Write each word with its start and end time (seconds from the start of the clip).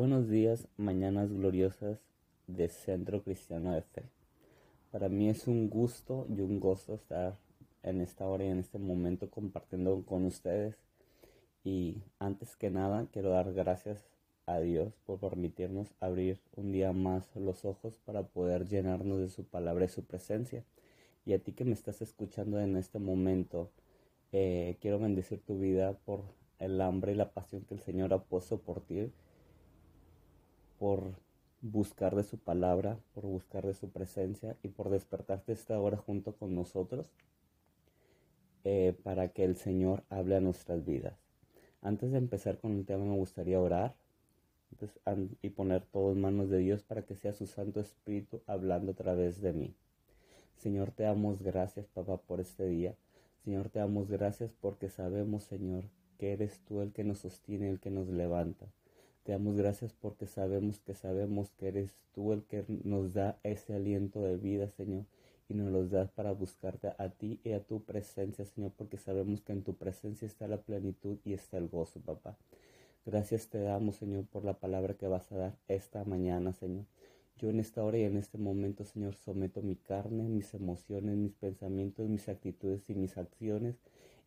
Buenos 0.00 0.30
días, 0.30 0.66
mañanas 0.78 1.30
gloriosas 1.30 1.98
de 2.46 2.70
Centro 2.70 3.22
Cristiano 3.22 3.72
de 3.72 3.82
Fe. 3.82 4.04
Para 4.90 5.10
mí 5.10 5.28
es 5.28 5.46
un 5.46 5.68
gusto 5.68 6.26
y 6.34 6.40
un 6.40 6.58
gozo 6.58 6.94
estar 6.94 7.36
en 7.82 8.00
esta 8.00 8.26
hora 8.26 8.44
y 8.44 8.48
en 8.48 8.60
este 8.60 8.78
momento 8.78 9.28
compartiendo 9.28 10.02
con 10.06 10.24
ustedes. 10.24 10.74
Y 11.64 11.98
antes 12.18 12.56
que 12.56 12.70
nada, 12.70 13.08
quiero 13.12 13.28
dar 13.28 13.52
gracias 13.52 14.02
a 14.46 14.58
Dios 14.60 14.94
por 15.04 15.18
permitirnos 15.18 15.92
abrir 16.00 16.40
un 16.56 16.72
día 16.72 16.94
más 16.94 17.36
los 17.36 17.66
ojos 17.66 17.98
para 18.06 18.22
poder 18.22 18.66
llenarnos 18.66 19.18
de 19.18 19.28
su 19.28 19.44
palabra 19.44 19.84
y 19.84 19.88
su 19.88 20.04
presencia. 20.04 20.64
Y 21.26 21.34
a 21.34 21.40
ti 21.40 21.52
que 21.52 21.66
me 21.66 21.74
estás 21.74 22.00
escuchando 22.00 22.58
en 22.58 22.78
este 22.78 22.98
momento, 22.98 23.70
eh, 24.32 24.78
quiero 24.80 24.98
bendecir 24.98 25.42
tu 25.42 25.58
vida 25.58 25.92
por 25.92 26.22
el 26.58 26.80
hambre 26.80 27.12
y 27.12 27.16
la 27.16 27.34
pasión 27.34 27.66
que 27.66 27.74
el 27.74 27.80
Señor 27.80 28.14
ha 28.14 28.24
puesto 28.24 28.62
por 28.62 28.80
ti 28.80 29.12
por 30.80 31.12
buscar 31.60 32.16
de 32.16 32.24
su 32.24 32.38
palabra, 32.38 32.98
por 33.14 33.26
buscar 33.26 33.66
de 33.66 33.74
su 33.74 33.90
presencia 33.90 34.56
y 34.62 34.68
por 34.68 34.88
despertarte 34.88 35.52
esta 35.52 35.78
hora 35.78 35.98
junto 35.98 36.34
con 36.34 36.54
nosotros 36.54 37.04
eh, 38.64 38.96
para 39.04 39.28
que 39.28 39.44
el 39.44 39.56
Señor 39.56 40.02
hable 40.08 40.36
a 40.36 40.40
nuestras 40.40 40.86
vidas. 40.86 41.18
Antes 41.82 42.12
de 42.12 42.18
empezar 42.18 42.56
con 42.58 42.78
el 42.78 42.86
tema 42.86 43.04
me 43.04 43.16
gustaría 43.16 43.60
orar 43.60 43.94
y 45.42 45.50
poner 45.50 45.84
todo 45.84 46.12
en 46.12 46.22
manos 46.22 46.48
de 46.48 46.58
Dios 46.58 46.82
para 46.82 47.02
que 47.02 47.14
sea 47.14 47.34
su 47.34 47.46
Santo 47.46 47.80
Espíritu 47.80 48.40
hablando 48.46 48.92
a 48.92 48.94
través 48.94 49.42
de 49.42 49.52
mí. 49.52 49.74
Señor, 50.56 50.92
te 50.92 51.02
damos 51.02 51.42
gracias, 51.42 51.88
papá, 51.88 52.16
por 52.16 52.40
este 52.40 52.66
día. 52.66 52.94
Señor, 53.44 53.68
te 53.68 53.80
damos 53.80 54.10
gracias 54.10 54.54
porque 54.58 54.88
sabemos, 54.88 55.44
Señor, 55.44 55.84
que 56.18 56.32
eres 56.32 56.58
tú 56.60 56.80
el 56.80 56.92
que 56.92 57.04
nos 57.04 57.18
sostiene, 57.18 57.68
el 57.68 57.80
que 57.80 57.90
nos 57.90 58.08
levanta. 58.08 58.66
Te 59.22 59.32
damos 59.32 59.56
gracias 59.56 59.92
porque 59.92 60.26
sabemos 60.26 60.80
que 60.80 60.94
sabemos 60.94 61.50
que 61.58 61.68
eres 61.68 61.94
tú 62.14 62.32
el 62.32 62.42
que 62.44 62.64
nos 62.84 63.12
da 63.14 63.38
ese 63.42 63.74
aliento 63.74 64.22
de 64.22 64.36
vida, 64.36 64.68
Señor, 64.70 65.04
y 65.48 65.54
nos 65.54 65.70
los 65.70 65.90
das 65.90 66.10
para 66.10 66.32
buscarte 66.32 66.92
a 66.96 67.08
ti 67.10 67.40
y 67.44 67.52
a 67.52 67.62
tu 67.62 67.82
presencia, 67.84 68.44
Señor, 68.44 68.72
porque 68.76 68.96
sabemos 68.96 69.42
que 69.42 69.52
en 69.52 69.62
tu 69.62 69.74
presencia 69.74 70.26
está 70.26 70.48
la 70.48 70.62
plenitud 70.62 71.18
y 71.24 71.34
está 71.34 71.58
el 71.58 71.68
gozo, 71.68 72.00
papá. 72.00 72.36
Gracias 73.04 73.48
te 73.48 73.60
damos, 73.60 73.96
Señor, 73.96 74.24
por 74.26 74.44
la 74.44 74.58
palabra 74.58 74.94
que 74.94 75.06
vas 75.06 75.30
a 75.32 75.36
dar 75.36 75.56
esta 75.68 76.04
mañana, 76.04 76.52
Señor. 76.52 76.86
Yo 77.36 77.50
en 77.50 77.60
esta 77.60 77.82
hora 77.82 77.98
y 77.98 78.04
en 78.04 78.16
este 78.16 78.38
momento, 78.38 78.84
Señor, 78.84 79.14
someto 79.16 79.62
mi 79.62 79.76
carne, 79.76 80.28
mis 80.28 80.54
emociones, 80.54 81.16
mis 81.16 81.32
pensamientos, 81.32 82.08
mis 82.08 82.28
actitudes 82.28 82.88
y 82.88 82.94
mis 82.94 83.16
acciones 83.16 83.76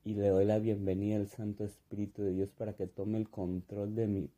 y 0.05 0.16
le 0.16 0.27
doy 0.27 0.45
la 0.45 0.59
bienvenida 0.59 1.16
al 1.16 1.27
Santo 1.27 1.64
Espíritu 1.64 2.23
de 2.23 2.33
Dios 2.33 2.49
para 2.52 2.73
que 2.73 2.88
tome 2.88 3.17
el 3.17 3.30
control 3.30 3.95
de 3.95 4.08
mi 4.08 4.30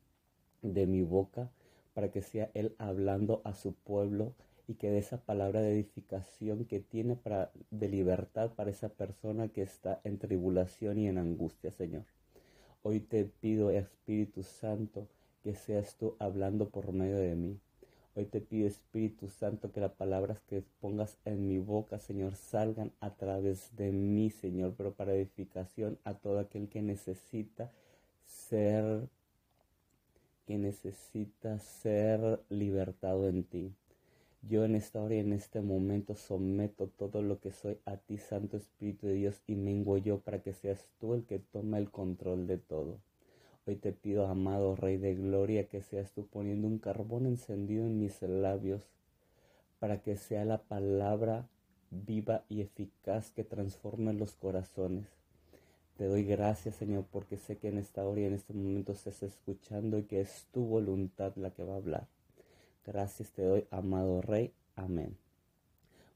de 0.74 0.86
mi 0.86 1.02
boca 1.02 1.50
para 1.94 2.10
que 2.10 2.22
sea 2.22 2.50
Él 2.54 2.74
hablando 2.78 3.40
a 3.44 3.54
su 3.54 3.74
pueblo 3.74 4.34
y 4.68 4.74
que 4.74 4.90
de 4.90 4.98
esa 4.98 5.18
palabra 5.18 5.60
de 5.60 5.72
edificación 5.72 6.64
que 6.64 6.80
tiene 6.80 7.16
para, 7.16 7.52
de 7.70 7.88
libertad 7.88 8.52
para 8.52 8.70
esa 8.70 8.88
persona 8.88 9.48
que 9.48 9.62
está 9.62 10.00
en 10.04 10.18
tribulación 10.18 10.98
y 10.98 11.08
en 11.08 11.18
angustia, 11.18 11.70
Señor. 11.70 12.04
Hoy 12.82 13.00
te 13.00 13.24
pido, 13.24 13.70
Espíritu 13.70 14.42
Santo, 14.42 15.08
que 15.42 15.54
seas 15.54 15.96
tú 15.96 16.16
hablando 16.18 16.68
por 16.68 16.92
medio 16.92 17.16
de 17.16 17.34
mí. 17.34 17.58
Hoy 18.14 18.24
te 18.24 18.40
pido, 18.40 18.66
Espíritu 18.66 19.28
Santo, 19.28 19.72
que 19.72 19.80
las 19.80 19.92
palabras 19.92 20.40
que 20.48 20.64
pongas 20.80 21.18
en 21.24 21.46
mi 21.46 21.58
boca, 21.58 21.98
Señor, 21.98 22.34
salgan 22.34 22.92
a 23.00 23.14
través 23.14 23.76
de 23.76 23.92
mí, 23.92 24.30
Señor, 24.30 24.74
pero 24.76 24.94
para 24.94 25.14
edificación 25.14 25.98
a 26.04 26.14
todo 26.14 26.38
aquel 26.38 26.68
que 26.68 26.80
necesita 26.80 27.70
ser 28.24 29.08
que 30.46 30.58
necesita 30.58 31.58
ser 31.58 32.40
libertado 32.48 33.28
en 33.28 33.44
ti. 33.44 33.74
Yo 34.42 34.64
en 34.64 34.76
esta 34.76 35.02
hora 35.02 35.16
y 35.16 35.18
en 35.18 35.32
este 35.32 35.60
momento 35.60 36.14
someto 36.14 36.86
todo 36.86 37.20
lo 37.20 37.40
que 37.40 37.50
soy 37.50 37.78
a 37.84 37.96
ti, 37.96 38.16
Santo 38.16 38.56
Espíritu 38.56 39.08
de 39.08 39.14
Dios, 39.14 39.42
y 39.46 39.56
mengo 39.56 39.98
yo 39.98 40.20
para 40.20 40.40
que 40.42 40.52
seas 40.52 40.88
tú 41.00 41.14
el 41.14 41.24
que 41.24 41.40
toma 41.40 41.78
el 41.78 41.90
control 41.90 42.46
de 42.46 42.58
todo. 42.58 42.98
Hoy 43.66 43.74
te 43.74 43.92
pido, 43.92 44.26
amado 44.28 44.76
Rey 44.76 44.96
de 44.96 45.16
Gloria, 45.16 45.68
que 45.68 45.82
seas 45.82 46.12
tú 46.12 46.26
poniendo 46.26 46.68
un 46.68 46.78
carbón 46.78 47.26
encendido 47.26 47.84
en 47.84 47.98
mis 47.98 48.22
labios, 48.22 48.82
para 49.80 50.00
que 50.00 50.16
sea 50.16 50.44
la 50.44 50.62
palabra 50.62 51.48
viva 51.90 52.44
y 52.48 52.60
eficaz 52.60 53.32
que 53.32 53.42
transforme 53.42 54.12
los 54.12 54.36
corazones 54.36 55.25
te 55.96 56.04
doy 56.04 56.24
gracias, 56.24 56.76
Señor, 56.76 57.06
porque 57.10 57.38
sé 57.38 57.56
que 57.56 57.68
en 57.68 57.78
esta 57.78 58.04
hora 58.04 58.20
y 58.20 58.24
en 58.24 58.34
este 58.34 58.52
momento 58.52 58.92
estás 58.92 59.22
escuchando 59.22 59.98
y 59.98 60.02
que 60.02 60.20
es 60.20 60.46
tu 60.52 60.64
voluntad 60.64 61.34
la 61.36 61.50
que 61.50 61.64
va 61.64 61.74
a 61.74 61.78
hablar. 61.78 62.06
Gracias 62.84 63.32
te 63.32 63.42
doy, 63.42 63.66
amado 63.70 64.20
Rey. 64.20 64.52
Amén. 64.74 65.16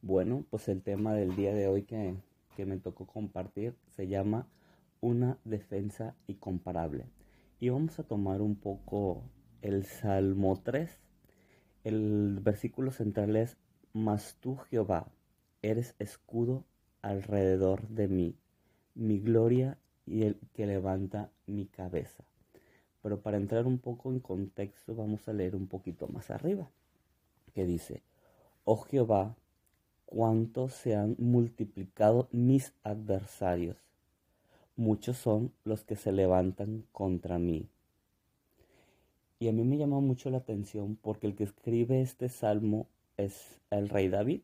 Bueno, 0.02 0.44
pues 0.50 0.68
el 0.68 0.82
tema 0.82 1.14
del 1.14 1.34
día 1.34 1.54
de 1.54 1.66
hoy 1.66 1.82
que, 1.82 2.14
que 2.56 2.66
me 2.66 2.76
tocó 2.76 3.06
compartir 3.06 3.74
se 3.96 4.06
llama 4.06 4.46
Una 5.00 5.38
defensa 5.44 6.14
incomparable. 6.26 7.06
Y 7.58 7.70
vamos 7.70 7.98
a 7.98 8.02
tomar 8.02 8.42
un 8.42 8.56
poco 8.56 9.22
el 9.62 9.86
Salmo 9.86 10.60
3. 10.62 10.90
El 11.84 12.40
versículo 12.42 12.92
central 12.92 13.34
es, 13.34 13.56
Mas 13.94 14.36
tú, 14.40 14.56
Jehová, 14.56 15.08
eres 15.62 15.94
escudo 15.98 16.64
alrededor 17.00 17.88
de 17.88 18.08
mí 18.08 18.36
mi 18.94 19.18
gloria 19.18 19.78
y 20.06 20.22
el 20.22 20.36
que 20.54 20.66
levanta 20.66 21.30
mi 21.46 21.66
cabeza. 21.66 22.24
Pero 23.02 23.20
para 23.20 23.36
entrar 23.36 23.66
un 23.66 23.78
poco 23.78 24.10
en 24.10 24.20
contexto 24.20 24.94
vamos 24.94 25.26
a 25.28 25.32
leer 25.32 25.56
un 25.56 25.66
poquito 25.66 26.08
más 26.08 26.30
arriba, 26.30 26.68
que 27.54 27.64
dice, 27.64 28.02
oh 28.64 28.76
Jehová, 28.76 29.34
cuánto 30.06 30.68
se 30.68 30.96
han 30.96 31.16
multiplicado 31.18 32.28
mis 32.32 32.72
adversarios. 32.82 33.76
Muchos 34.76 35.16
son 35.18 35.52
los 35.64 35.84
que 35.84 35.96
se 35.96 36.12
levantan 36.12 36.84
contra 36.92 37.38
mí. 37.38 37.68
Y 39.38 39.48
a 39.48 39.52
mí 39.52 39.64
me 39.64 39.78
llama 39.78 40.00
mucho 40.00 40.28
la 40.30 40.38
atención 40.38 40.98
porque 41.00 41.26
el 41.26 41.34
que 41.34 41.44
escribe 41.44 42.02
este 42.02 42.28
salmo 42.28 42.86
es 43.16 43.60
el 43.70 43.88
rey 43.88 44.08
David. 44.08 44.40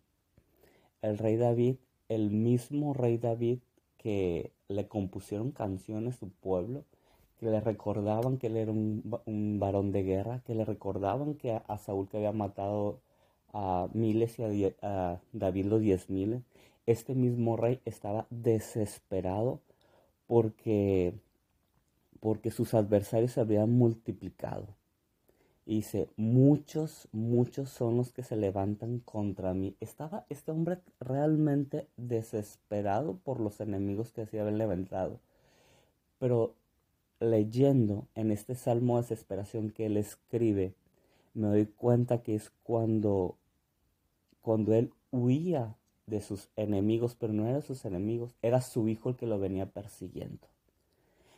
El 1.02 1.18
rey 1.18 1.36
David, 1.36 1.76
el 2.08 2.30
mismo 2.30 2.94
rey 2.94 3.18
David 3.18 3.58
que 4.06 4.52
le 4.68 4.86
compusieron 4.86 5.50
canciones 5.50 6.14
a 6.14 6.18
su 6.18 6.30
pueblo, 6.30 6.84
que 7.40 7.46
le 7.46 7.58
recordaban 7.60 8.38
que 8.38 8.46
él 8.46 8.56
era 8.56 8.70
un, 8.70 9.58
varón 9.58 9.90
de 9.90 10.04
guerra, 10.04 10.42
que 10.46 10.54
le 10.54 10.64
recordaban 10.64 11.34
que 11.34 11.50
a, 11.50 11.78
Saúl 11.78 12.08
que 12.08 12.18
había 12.18 12.30
matado 12.30 13.00
a 13.52 13.88
miles 13.94 14.38
y 14.38 14.72
a, 14.80 15.20
David 15.32 15.66
los 15.66 15.80
diez 15.80 16.08
miles. 16.08 16.42
Este 16.86 17.16
mismo 17.16 17.56
rey 17.56 17.80
estaba 17.84 18.28
desesperado 18.30 19.58
porque, 20.28 21.12
porque 22.20 22.52
sus 22.52 22.74
adversarios 22.74 23.32
se 23.32 23.40
habían 23.40 23.72
multiplicado. 23.72 24.68
Dice, 25.66 26.08
muchos, 26.16 27.08
muchos 27.10 27.70
son 27.70 27.96
los 27.96 28.12
que 28.12 28.22
se 28.22 28.36
levantan 28.36 29.00
contra 29.00 29.52
mí. 29.52 29.74
Estaba 29.80 30.24
este 30.28 30.52
hombre 30.52 30.78
realmente 31.00 31.88
desesperado 31.96 33.16
por 33.16 33.40
los 33.40 33.60
enemigos 33.60 34.12
que 34.12 34.26
se 34.26 34.38
habían 34.38 34.58
levantado. 34.58 35.18
Pero 36.20 36.54
leyendo 37.18 38.06
en 38.14 38.30
este 38.30 38.54
salmo 38.54 38.96
de 38.96 39.02
desesperación 39.02 39.70
que 39.70 39.86
él 39.86 39.96
escribe, 39.96 40.72
me 41.34 41.48
doy 41.48 41.66
cuenta 41.66 42.22
que 42.22 42.36
es 42.36 42.52
cuando, 42.62 43.36
cuando 44.42 44.72
él 44.72 44.92
huía 45.10 45.74
de 46.06 46.20
sus 46.20 46.48
enemigos, 46.54 47.16
pero 47.18 47.32
no 47.32 47.44
era 47.44 47.60
sus 47.60 47.84
enemigos, 47.84 48.36
era 48.40 48.60
su 48.60 48.86
hijo 48.86 49.08
el 49.08 49.16
que 49.16 49.26
lo 49.26 49.40
venía 49.40 49.66
persiguiendo. 49.66 50.46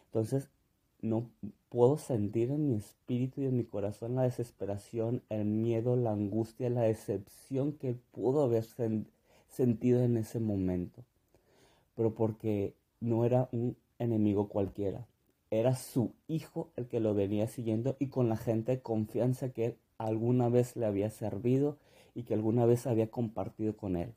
Entonces, 0.06 0.50
no 1.00 1.30
puedo 1.68 1.98
sentir 1.98 2.50
en 2.50 2.68
mi 2.68 2.76
espíritu 2.76 3.40
y 3.40 3.46
en 3.46 3.56
mi 3.56 3.64
corazón 3.64 4.14
la 4.14 4.22
desesperación, 4.22 5.22
el 5.28 5.44
miedo, 5.44 5.96
la 5.96 6.12
angustia, 6.12 6.70
la 6.70 6.82
decepción 6.82 7.72
que 7.72 7.94
pudo 8.12 8.42
haber 8.42 8.64
sentido 9.48 10.02
en 10.02 10.16
ese 10.16 10.40
momento. 10.40 11.04
Pero 11.94 12.14
porque 12.14 12.74
no 13.00 13.24
era 13.24 13.48
un 13.52 13.76
enemigo 13.98 14.48
cualquiera, 14.48 15.06
era 15.50 15.74
su 15.74 16.12
hijo 16.26 16.70
el 16.76 16.86
que 16.86 17.00
lo 17.00 17.14
venía 17.14 17.46
siguiendo 17.48 17.96
y 17.98 18.08
con 18.08 18.28
la 18.28 18.36
gente 18.36 18.72
de 18.72 18.82
confianza 18.82 19.50
que 19.50 19.76
alguna 19.98 20.48
vez 20.48 20.76
le 20.76 20.86
había 20.86 21.10
servido 21.10 21.78
y 22.14 22.24
que 22.24 22.34
alguna 22.34 22.66
vez 22.66 22.86
había 22.86 23.10
compartido 23.10 23.76
con 23.76 23.96
él 23.96 24.14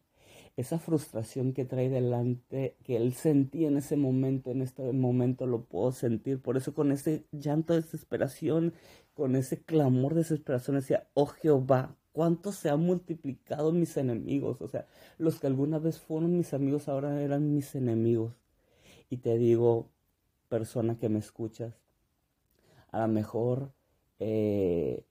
esa 0.58 0.80
frustración 0.80 1.54
que 1.54 1.66
trae 1.66 1.90
delante, 1.90 2.76
que 2.84 2.98
él 2.98 3.14
sentía 3.14 3.68
en 3.68 3.78
ese 3.78 3.96
momento, 3.96 4.52
en 4.52 4.62
este 4.62 4.92
momento 4.94 5.48
lo 5.48 5.64
puedo 5.66 5.92
sentir. 5.92 6.42
Por 6.42 6.58
eso 6.58 6.74
con 6.74 6.92
ese 6.92 7.26
llanto 7.32 7.74
de 7.74 7.82
desesperación, 7.82 8.74
con 9.14 9.36
ese 9.36 9.62
clamor 9.64 10.14
de 10.14 10.22
desesperación, 10.22 10.76
decía, 10.78 11.08
oh 11.14 11.28
Jehová, 11.28 11.96
cuánto 12.12 12.52
se 12.52 12.70
han 12.70 12.82
multiplicado 12.82 13.72
mis 13.72 13.98
enemigos. 13.98 14.62
O 14.62 14.68
sea, 14.68 14.88
los 15.18 15.40
que 15.40 15.48
alguna 15.48 15.80
vez 15.80 16.00
fueron 16.00 16.38
mis 16.38 16.54
amigos 16.54 16.88
ahora 16.88 17.22
eran 17.22 17.54
mis 17.54 17.76
enemigos. 17.76 18.36
Y 19.10 19.18
te 19.18 19.38
digo, 19.38 19.90
persona 20.50 20.98
que 20.98 21.10
me 21.10 21.20
escuchas, 21.20 21.74
a 22.92 23.02
lo 23.02 23.08
mejor 23.08 23.74
eh, 24.20 25.06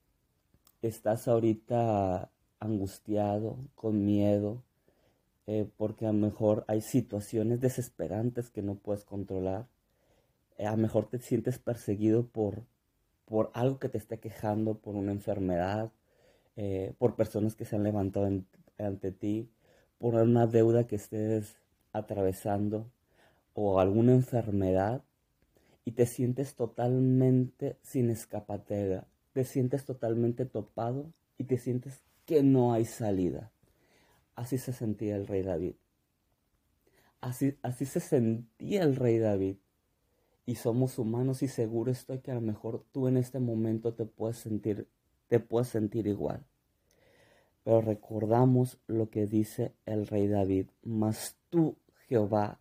estás 0.83 1.29
ahorita 1.29 2.31
angustiado, 2.59 3.59
con 3.75 4.05
miedo, 4.05 4.63
eh, 5.53 5.69
porque 5.77 6.07
a 6.07 6.13
lo 6.13 6.19
mejor 6.19 6.65
hay 6.69 6.81
situaciones 6.81 7.61
desesperantes 7.61 8.51
que 8.51 8.63
no 8.63 8.77
puedes 8.77 9.05
controlar. 9.05 9.67
Eh, 10.59 10.67
a 10.67 10.71
lo 10.71 10.77
mejor 10.77 11.07
te 11.07 11.19
sientes 11.19 11.59
perseguido 11.59 12.25
por, 12.25 12.63
por 13.25 13.51
algo 13.53 13.81
que 13.81 13.89
te 13.89 13.99
esté 13.99 14.21
quejando, 14.21 14.79
por 14.79 14.95
una 14.95 15.11
enfermedad, 15.11 15.91
eh, 16.55 16.95
por 16.99 17.17
personas 17.17 17.57
que 17.57 17.65
se 17.65 17.75
han 17.75 17.83
levantado 17.83 18.31
ante 18.79 19.11
ti, 19.11 19.51
por 19.99 20.15
una 20.15 20.47
deuda 20.47 20.87
que 20.87 20.95
estés 20.95 21.57
atravesando 21.93 22.89
o 23.53 23.81
alguna 23.81 24.13
enfermedad 24.13 25.03
y 25.85 25.93
te 25.93 26.07
sientes 26.07 26.55
totalmente 26.55 27.77
sin 27.83 28.09
escapatera, 28.11 29.09
te 29.33 29.43
sientes 29.43 29.85
totalmente 29.85 30.47
topado 30.47 31.13
y 31.39 31.45
te 31.45 31.59
sientes 31.59 32.05
que 32.25 32.45
no 32.45 32.73
hay 32.73 32.85
salida. 32.85 33.51
Así 34.41 34.57
se 34.57 34.73
sentía 34.73 35.17
el 35.17 35.27
rey 35.27 35.43
David. 35.43 35.75
Así, 37.21 37.59
así 37.61 37.85
se 37.85 38.01
sentía 38.01 38.85
el 38.85 38.97
rey 38.97 39.19
David. 39.19 39.57
Y 40.47 40.55
somos 40.55 40.99
humanos 40.99 41.43
y 41.43 41.49
seguro 41.49 41.93
estoy 41.93 42.21
que 42.21 42.31
a 42.31 42.37
lo 42.37 42.41
mejor 42.41 42.83
tú 42.91 43.07
en 43.07 43.19
este 43.19 43.39
momento 43.39 43.93
te 43.93 44.07
puedes 44.07 44.39
sentir, 44.39 44.89
te 45.29 45.41
puedes 45.41 45.69
sentir 45.69 46.07
igual. 46.07 46.43
Pero 47.65 47.83
recordamos 47.83 48.79
lo 48.87 49.11
que 49.11 49.27
dice 49.27 49.75
el 49.85 50.07
rey 50.07 50.27
David. 50.27 50.69
Mas 50.85 51.37
tú, 51.51 51.77
Jehová, 52.09 52.61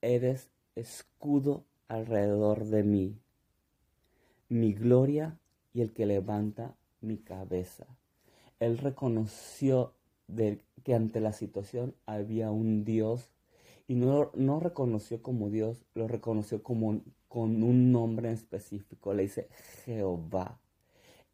eres 0.00 0.48
escudo 0.76 1.66
alrededor 1.88 2.64
de 2.64 2.82
mí, 2.84 3.20
mi 4.48 4.72
gloria 4.72 5.38
y 5.74 5.82
el 5.82 5.92
que 5.92 6.06
levanta 6.06 6.74
mi 7.02 7.18
cabeza 7.18 7.86
él 8.58 8.78
reconoció 8.78 9.92
de, 10.28 10.60
que 10.84 10.94
ante 10.94 11.20
la 11.20 11.32
situación 11.32 11.94
había 12.06 12.50
un 12.50 12.84
Dios 12.84 13.30
y 13.88 13.94
no, 13.94 14.30
no 14.34 14.60
reconoció 14.60 15.22
como 15.22 15.50
Dios, 15.50 15.84
lo 15.94 16.08
reconoció 16.08 16.62
como 16.62 17.02
con 17.28 17.62
un 17.62 17.92
nombre 17.92 18.32
específico, 18.32 19.14
le 19.14 19.24
dice 19.24 19.48
Jehová. 19.84 20.60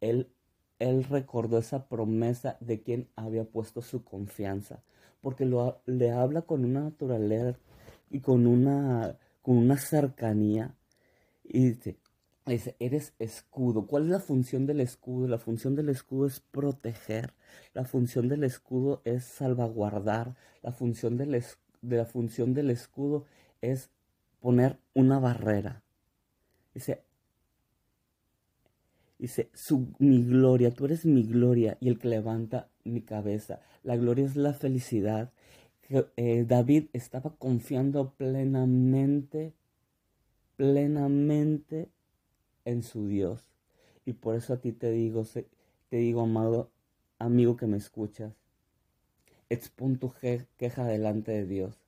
Él, 0.01 0.29
él 0.79 1.03
recordó 1.05 1.57
esa 1.57 1.87
promesa 1.87 2.57
de 2.59 2.81
quien 2.81 3.09
había 3.15 3.45
puesto 3.45 3.81
su 3.81 4.03
confianza, 4.03 4.83
porque 5.21 5.45
lo, 5.45 5.81
le 5.85 6.11
habla 6.11 6.43
con 6.43 6.65
una 6.65 6.81
naturaleza 6.81 7.57
y 8.09 8.19
con 8.19 8.45
una, 8.45 9.17
con 9.41 9.57
una 9.57 9.77
cercanía 9.77 10.75
y 11.43 11.69
dice, 11.69 11.97
Dice, 12.45 12.75
eres 12.79 13.13
escudo. 13.19 13.87
¿Cuál 13.87 14.03
es 14.03 14.09
la 14.09 14.19
función 14.19 14.65
del 14.65 14.81
escudo? 14.81 15.27
La 15.27 15.37
función 15.37 15.75
del 15.75 15.87
escudo 15.87 16.27
es 16.27 16.41
proteger. 16.41 17.33
La 17.73 17.85
función 17.85 18.27
del 18.27 18.43
escudo 18.43 19.01
es 19.05 19.23
salvaguardar. 19.23 20.35
La 20.61 20.73
función 20.73 21.15
del, 21.17 21.41
de 21.81 21.97
la 21.97 22.05
función 22.05 22.53
del 22.53 22.69
escudo 22.69 23.25
es 23.61 23.91
poner 24.41 24.77
una 24.93 25.19
barrera. 25.19 25.83
Dice, 26.73 27.03
dice 29.17 29.49
su, 29.53 29.93
mi 29.99 30.21
gloria, 30.25 30.71
tú 30.71 30.83
eres 30.83 31.05
mi 31.05 31.23
gloria 31.23 31.77
y 31.79 31.87
el 31.87 31.97
que 31.97 32.09
levanta 32.09 32.67
mi 32.83 33.01
cabeza. 33.01 33.61
La 33.83 33.95
gloria 33.95 34.25
es 34.25 34.35
la 34.35 34.53
felicidad. 34.53 35.31
Eh, 36.17 36.43
David 36.45 36.87
estaba 36.91 37.35
confiando 37.37 38.13
plenamente, 38.15 39.53
plenamente 40.57 41.89
en 42.65 42.83
su 42.83 43.07
Dios. 43.07 43.43
Y 44.05 44.13
por 44.13 44.35
eso 44.35 44.53
a 44.53 44.57
ti 44.57 44.71
te 44.71 44.91
digo, 44.91 45.23
te 45.89 45.97
digo, 45.97 46.21
amado 46.21 46.69
amigo 47.19 47.55
que 47.55 47.67
me 47.67 47.77
escuchas, 47.77 48.33
expon 49.49 49.97
tu 49.97 50.11
queja 50.57 50.85
delante 50.85 51.31
de 51.31 51.45
Dios. 51.45 51.79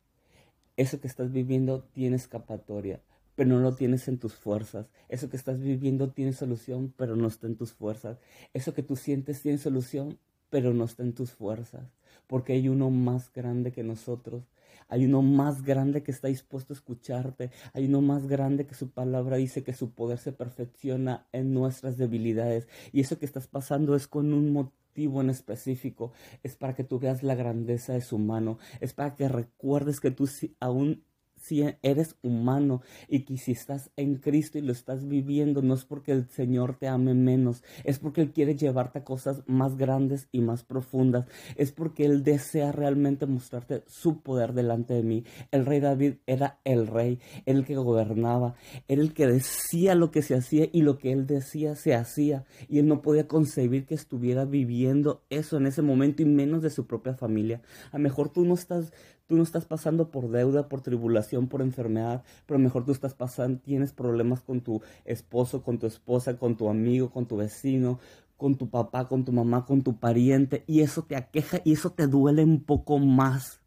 Eso 0.78 1.00
que 1.00 1.08
estás 1.08 1.32
viviendo 1.32 1.84
tiene 1.94 2.16
escapatoria, 2.16 3.02
pero 3.36 3.50
no 3.50 3.60
lo 3.60 3.76
tienes 3.76 4.08
en 4.08 4.18
tus 4.18 4.34
fuerzas. 4.34 4.88
Eso 5.10 5.30
que 5.30 5.38
estás 5.38 5.60
viviendo 5.60 6.12
tiene 6.12 6.34
solución, 6.34 6.94
pero 6.96 7.16
no 7.16 7.28
está 7.28 7.48
en 7.48 7.56
tus 7.56 7.74
fuerzas. 7.74 8.18
Eso 8.54 8.74
que 8.74 8.84
tú 8.84 8.96
sientes 8.96 9.42
tiene 9.42 9.58
solución, 9.58 10.20
pero 10.50 10.74
no 10.74 10.86
está 10.86 11.04
en 11.04 11.14
tus 11.14 11.32
fuerzas. 11.32 11.84
Porque 12.28 12.54
hay 12.54 12.70
uno 12.70 12.90
más 12.90 13.32
grande 13.32 13.72
que 13.72 13.84
nosotros 13.84 14.44
hay 14.88 15.06
uno 15.06 15.22
más 15.22 15.64
grande 15.64 16.04
que 16.04 16.12
está 16.12 16.28
dispuesto 16.28 16.74
a 16.74 16.76
escucharte. 16.76 17.52
Hay 17.74 17.86
uno 17.86 18.02
más 18.02 18.28
grande 18.28 18.68
que 18.68 18.76
su 18.76 18.92
palabra 18.92 19.38
dice 19.38 19.64
que 19.64 19.74
su 19.74 19.92
poder 19.92 20.20
se 20.20 20.32
perfecciona 20.32 21.28
en 21.32 21.54
nuestras 21.54 21.98
debilidades. 21.98 22.68
Y 22.92 23.02
eso 23.02 23.18
que 23.18 23.26
estás 23.26 23.48
pasando 23.48 23.96
es 23.96 24.08
con 24.08 24.34
un 24.34 24.54
motivo 24.54 25.22
en 25.22 25.30
específico. 25.30 26.12
Es 26.44 26.56
para 26.56 26.76
que 26.76 26.84
tú 26.84 27.00
veas 27.00 27.24
la 27.24 27.36
grandeza 27.36 27.94
de 27.94 28.02
su 28.02 28.20
mano. 28.20 28.60
Es 28.80 28.94
para 28.94 29.16
que 29.16 29.28
recuerdes 29.28 30.00
que 30.00 30.12
tú 30.12 30.30
aún 30.60 31.04
si 31.46 31.64
eres 31.84 32.16
humano 32.24 32.82
y 33.08 33.20
que 33.20 33.38
si 33.38 33.52
estás 33.52 33.92
en 33.98 34.16
Cristo 34.16 34.58
y 34.58 34.62
lo 34.62 34.72
estás 34.72 35.08
viviendo, 35.08 35.62
no 35.62 35.76
es 35.76 35.86
porque 35.86 36.12
el 36.12 36.28
Señor 36.30 36.78
te 36.78 36.88
ame 36.88 37.14
menos, 37.14 37.64
es 37.84 38.00
porque 38.00 38.22
Él 38.22 38.32
quiere 38.32 38.56
llevarte 38.56 39.00
a 39.00 39.04
cosas 39.04 39.44
más 39.46 39.78
grandes 39.78 40.28
y 40.32 40.42
más 40.42 40.64
profundas, 40.64 41.28
es 41.56 41.72
porque 41.72 42.06
Él 42.06 42.24
desea 42.24 42.72
realmente 42.72 43.28
mostrarte 43.28 43.84
su 43.86 44.22
poder 44.22 44.54
delante 44.54 44.96
de 44.96 45.04
mí. 45.04 45.24
El 45.52 45.68
rey 45.68 45.80
David 45.80 46.16
era 46.26 46.60
el 46.64 46.88
rey, 46.88 47.20
el 47.46 47.64
que 47.64 47.76
gobernaba, 47.76 48.56
era 48.88 49.02
el 49.02 49.14
que 49.14 49.28
decía 49.28 49.94
lo 49.94 50.10
que 50.10 50.24
se 50.24 50.34
hacía 50.34 50.68
y 50.72 50.82
lo 50.82 50.98
que 50.98 51.12
Él 51.12 51.28
decía 51.28 51.76
se 51.76 51.94
hacía 51.94 52.46
y 52.68 52.80
Él 52.80 52.88
no 52.88 53.04
podía 53.04 53.28
concebir 53.28 53.86
que 53.86 53.94
estuviera 53.94 54.46
viviendo 54.46 55.24
eso 55.30 55.58
en 55.58 55.68
ese 55.68 55.84
momento 55.84 56.24
y 56.24 56.26
menos 56.26 56.64
de 56.64 56.72
su 56.72 56.88
propia 56.88 57.14
familia. 57.14 57.62
A 57.92 57.98
lo 57.98 58.04
mejor 58.04 58.30
tú 58.30 58.46
no 58.46 58.56
estás 58.56 58.92
Tú 59.28 59.36
no 59.36 59.44
estás 59.44 59.66
pasando 59.66 60.12
por 60.12 60.30
deuda, 60.30 60.70
por 60.70 60.82
tribulación, 60.82 61.48
por 61.48 61.62
enfermedad, 61.62 62.24
pero 62.46 62.60
mejor 62.60 62.86
tú 62.86 62.92
estás 62.92 63.16
pasando, 63.16 63.60
tienes 63.60 63.92
problemas 63.92 64.42
con 64.42 64.62
tu 64.62 64.82
esposo, 65.04 65.64
con 65.64 65.80
tu 65.80 65.88
esposa, 65.88 66.38
con 66.38 66.56
tu 66.58 66.70
amigo, 66.70 67.10
con 67.10 67.26
tu 67.26 67.38
vecino, 67.38 68.00
con 68.38 68.56
tu 68.56 68.70
papá, 68.70 69.08
con 69.08 69.26
tu 69.26 69.32
mamá, 69.32 69.66
con 69.66 69.82
tu 69.82 69.98
pariente, 69.98 70.64
y 70.68 70.82
eso 70.82 71.04
te 71.04 71.16
aqueja 71.16 71.60
y 71.64 71.74
eso 71.74 71.92
te 71.92 72.06
duele 72.06 72.44
un 72.44 72.64
poco 72.64 73.00
más. 73.00 73.62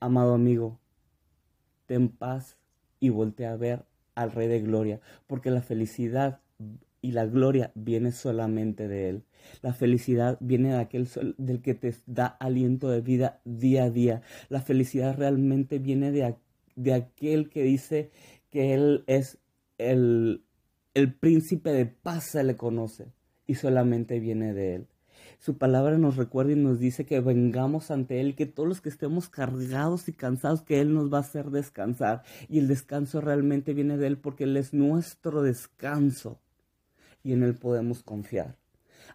Amado 0.00 0.34
amigo, 0.34 0.80
ten 1.86 2.08
paz 2.08 2.56
y 2.98 3.10
voltea 3.10 3.52
a 3.52 3.56
ver 3.56 3.84
al 4.14 4.32
Rey 4.32 4.48
de 4.48 4.60
Gloria, 4.60 5.00
porque 5.26 5.50
la 5.50 5.62
felicidad 5.62 6.40
y 7.02 7.12
la 7.12 7.26
gloria 7.26 7.72
viene 7.74 8.12
solamente 8.12 8.88
de 8.88 9.08
Él. 9.08 9.24
La 9.62 9.72
felicidad 9.72 10.36
viene 10.40 10.70
de 10.70 10.78
aquel 10.78 11.06
sol, 11.06 11.34
del 11.38 11.62
que 11.62 11.74
te 11.74 11.94
da 12.06 12.26
aliento 12.26 12.88
de 12.90 13.00
vida 13.00 13.40
día 13.44 13.84
a 13.84 13.90
día. 13.90 14.22
La 14.48 14.60
felicidad 14.60 15.16
realmente 15.16 15.78
viene 15.78 16.12
de, 16.12 16.34
de 16.76 16.94
aquel 16.94 17.48
que 17.48 17.62
dice 17.62 18.10
que 18.50 18.74
Él 18.74 19.04
es 19.06 19.38
el, 19.78 20.44
el 20.94 21.14
príncipe 21.14 21.70
de 21.70 21.86
paz, 21.86 22.30
se 22.32 22.44
le 22.44 22.56
conoce, 22.56 23.12
y 23.46 23.54
solamente 23.54 24.20
viene 24.20 24.52
de 24.52 24.74
Él. 24.74 24.86
Su 25.38 25.56
palabra 25.56 25.96
nos 25.96 26.16
recuerda 26.16 26.52
y 26.52 26.56
nos 26.56 26.78
dice 26.80 27.06
que 27.06 27.20
vengamos 27.20 27.90
ante 27.90 28.20
Él, 28.20 28.34
que 28.34 28.44
todos 28.44 28.68
los 28.68 28.80
que 28.82 28.90
estemos 28.90 29.30
cargados 29.30 30.06
y 30.08 30.12
cansados, 30.12 30.60
que 30.60 30.80
Él 30.80 30.92
nos 30.92 31.10
va 31.10 31.18
a 31.18 31.22
hacer 31.22 31.50
descansar. 31.50 32.24
Y 32.50 32.58
el 32.58 32.68
descanso 32.68 33.22
realmente 33.22 33.72
viene 33.72 33.96
de 33.96 34.06
Él 34.06 34.18
porque 34.18 34.44
Él 34.44 34.56
es 34.58 34.74
nuestro 34.74 35.40
descanso 35.42 36.40
y 37.22 37.32
en 37.32 37.42
Él 37.42 37.54
podemos 37.54 38.02
confiar. 38.02 38.56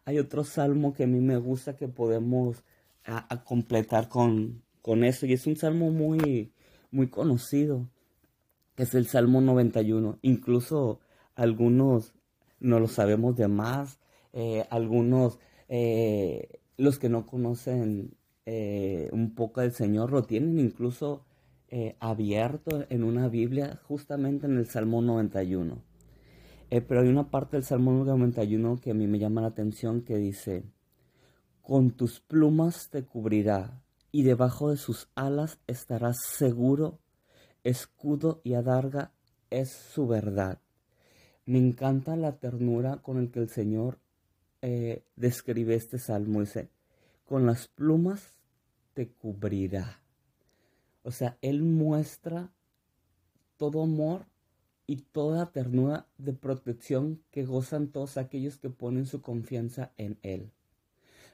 Hay 0.05 0.19
otro 0.19 0.43
salmo 0.43 0.93
que 0.93 1.03
a 1.03 1.07
mí 1.07 1.19
me 1.19 1.37
gusta 1.37 1.75
que 1.75 1.87
podemos 1.87 2.63
a, 3.05 3.43
completar 3.43 4.09
con, 4.09 4.63
con 4.81 5.03
eso 5.03 5.25
y 5.25 5.33
es 5.33 5.45
un 5.47 5.55
salmo 5.55 5.91
muy, 5.91 6.51
muy 6.91 7.07
conocido, 7.07 7.89
que 8.75 8.83
es 8.83 8.93
el 8.95 9.07
Salmo 9.07 9.41
91. 9.41 10.19
Incluso 10.21 10.99
algunos 11.35 12.13
no 12.59 12.79
lo 12.79 12.87
sabemos 12.87 13.35
de 13.35 13.47
más, 13.47 13.99
eh, 14.33 14.65
algunos, 14.69 15.39
eh, 15.69 16.59
los 16.77 16.99
que 16.99 17.09
no 17.09 17.25
conocen 17.25 18.15
eh, 18.45 19.09
un 19.11 19.33
poco 19.35 19.61
del 19.61 19.71
Señor, 19.71 20.11
lo 20.11 20.23
tienen 20.23 20.59
incluso 20.59 21.25
abierto 21.99 22.85
en 22.87 23.03
una 23.03 23.27
Biblia, 23.27 23.81
justamente 23.83 24.45
en 24.45 24.57
el 24.57 24.65
Salmo 24.65 25.01
91. 25.01 25.83
Eh, 26.75 26.81
pero 26.81 26.99
hay 26.99 27.07
una 27.07 27.31
parte 27.31 27.55
del 27.55 27.63
Salmo 27.63 27.93
91 28.03 28.81
que 28.81 28.91
a 28.91 28.93
mí 28.93 29.07
me 29.07 29.17
llama 29.17 29.39
la 29.39 29.47
atención 29.47 30.01
que 30.01 30.17
dice, 30.17 30.65
con 31.61 31.91
tus 31.91 32.19
plumas 32.19 32.89
te 32.89 33.05
cubrirá 33.05 33.81
y 34.11 34.23
debajo 34.23 34.71
de 34.71 34.75
sus 34.75 35.07
alas 35.15 35.57
estarás 35.67 36.17
seguro, 36.25 36.99
escudo 37.63 38.41
y 38.43 38.55
adarga 38.55 39.13
es 39.49 39.71
su 39.71 40.05
verdad. 40.05 40.59
Me 41.45 41.59
encanta 41.59 42.17
la 42.17 42.39
ternura 42.39 42.97
con 42.97 43.19
el 43.19 43.31
que 43.31 43.39
el 43.39 43.47
Señor 43.47 43.97
eh, 44.61 45.05
describe 45.15 45.75
este 45.75 45.97
salmo. 45.97 46.41
Dice, 46.41 46.71
con 47.23 47.45
las 47.45 47.69
plumas 47.69 48.35
te 48.93 49.07
cubrirá. 49.07 50.01
O 51.03 51.11
sea, 51.11 51.37
Él 51.41 51.63
muestra 51.63 52.51
todo 53.55 53.81
amor 53.81 54.25
y 54.87 54.97
toda 54.97 55.51
ternura 55.51 56.07
de 56.17 56.33
protección 56.33 57.21
que 57.31 57.45
gozan 57.45 57.87
todos 57.87 58.17
aquellos 58.17 58.57
que 58.57 58.69
ponen 58.69 59.05
su 59.05 59.21
confianza 59.21 59.91
en 59.97 60.17
Él. 60.21 60.51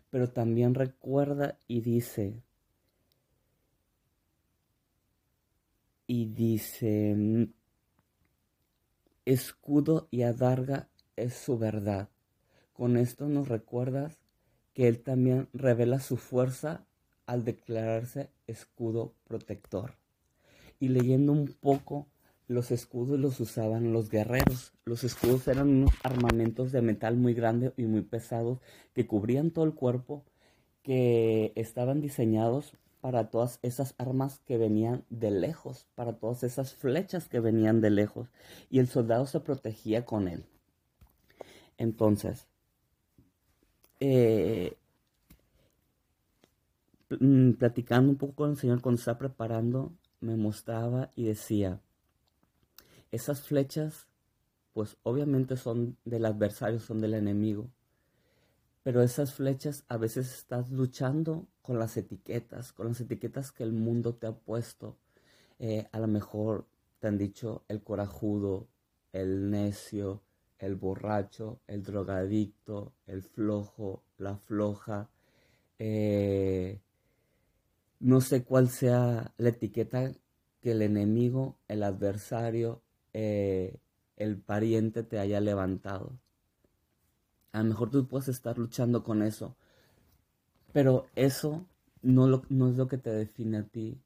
Pero 0.10 0.29
también 0.29 0.74
recuerda 0.74 1.58
y 1.67 1.81
dice, 1.81 2.41
y 6.08 6.25
dice, 6.25 7.50
escudo 9.25 10.08
y 10.12 10.24
adarga 10.24 10.89
es 11.15 11.34
su 11.34 11.58
verdad. 11.58 12.10
Con 12.74 12.98
esto 12.98 13.27
nos 13.27 13.48
recuerdas 13.48 14.17
que 14.74 14.88
Él 14.88 15.01
también 15.01 15.48
revela 15.53 16.00
su 16.00 16.17
fuerza 16.17 16.86
al 17.25 17.43
declararse 17.46 18.29
escudo 18.48 19.13
protector. 19.25 19.96
Y 20.79 20.89
leyendo 20.89 21.31
un 21.31 21.48
poco 21.48 22.08
los 22.51 22.70
escudos 22.72 23.17
los 23.17 23.39
usaban 23.39 23.93
los 23.93 24.10
guerreros. 24.10 24.74
Los 24.84 25.05
escudos 25.05 25.48
eran 25.48 25.70
unos 25.70 25.91
armamentos 26.03 26.74
de 26.74 26.81
metal 26.81 27.15
muy 27.15 27.34
grandes 27.34 27.72
y 27.77 27.84
muy 27.84 28.01
pesados 28.01 28.60
que 28.93 29.08
cubrían 29.08 29.51
todo 29.51 29.63
el 29.63 29.74
cuerpo, 29.74 30.25
que 30.84 31.53
estaban 31.55 32.01
diseñados 32.01 32.74
para 33.00 33.29
todas 33.29 33.60
esas 33.62 33.96
armas 33.98 34.41
que 34.46 34.58
venían 34.58 35.05
de 35.10 35.31
lejos, 35.31 35.88
para 35.96 36.17
todas 36.17 36.43
esas 36.43 36.74
flechas 36.74 37.29
que 37.29 37.39
venían 37.39 37.79
de 37.79 37.89
lejos, 37.89 38.27
y 38.70 38.79
el 38.79 38.88
soldado 38.88 39.25
se 39.25 39.39
protegía 39.39 40.05
con 40.05 40.27
él. 40.27 40.43
Entonces, 41.77 42.48
eh, 44.01 44.77
mm, 47.10 47.53
platicando 47.53 48.12
un 48.12 48.17
poco 48.17 48.36
con 48.36 48.50
el 48.51 48.58
Señor 48.58 48.81
cuando 48.81 49.00
estaba 49.00 49.17
preparando, 49.17 49.93
me 50.20 50.36
mostraba 50.36 51.10
y 51.15 51.24
decía, 51.25 51.79
esas 53.12 53.41
flechas, 53.41 54.08
pues 54.74 54.98
obviamente 55.03 55.58
son 55.58 55.98
del 56.06 56.25
adversario, 56.25 56.80
son 56.80 57.01
del 57.01 57.13
enemigo. 57.13 57.70
Pero 58.84 59.03
esas 59.03 59.34
flechas 59.34 59.84
a 59.89 59.98
veces 59.98 60.34
estás 60.34 60.72
luchando 60.72 61.48
con 61.62 61.77
las 61.77 61.98
etiquetas, 61.98 62.74
con 62.74 62.88
las 62.88 63.00
etiquetas 63.00 63.51
que 63.51 63.63
el 63.63 63.74
mundo 63.74 64.15
te 64.15 64.27
ha 64.27 64.32
puesto. 64.32 64.98
Eh, 65.60 65.88
a 65.91 66.00
lo 66.00 66.08
mejor 66.08 66.65
te 67.00 67.08
han 67.08 67.18
dicho 67.18 67.63
el 67.68 67.84
corajudo, 67.84 68.68
el 69.13 69.51
necio, 69.51 70.24
el 70.58 70.75
borracho, 70.75 71.60
el 71.68 71.84
drogadicto, 71.84 72.94
el 73.06 73.22
flojo, 73.22 74.03
la 74.18 74.38
floja. 74.38 75.10
Eh, 75.77 76.80
no 78.00 78.22
sé 78.22 78.44
cuál 78.44 78.70
sea 78.70 79.34
la 79.38 79.50
etiqueta 79.50 80.12
que 80.62 80.72
el 80.72 80.82
enemigo, 80.82 81.58
el 81.68 81.84
adversario, 81.84 82.82
eh, 83.13 83.77
el 84.18 84.38
pariente 84.38 85.03
te 85.03 85.20
haya 85.20 85.39
levantado. 85.41 86.20
A 87.51 87.60
lo 87.60 87.65
mejor 87.65 87.89
tú 87.89 88.08
puedes 88.08 88.30
estar 88.30 88.58
luchando 88.58 89.03
con 89.03 89.22
eso, 89.22 89.56
pero 90.74 91.08
eso 91.15 91.65
no, 92.01 92.25
es 92.25 92.77
lo 92.77 92.88
que 92.88 92.98
te 92.98 93.10
define 93.10 93.58
a 93.58 93.63
ti. 93.63 94.00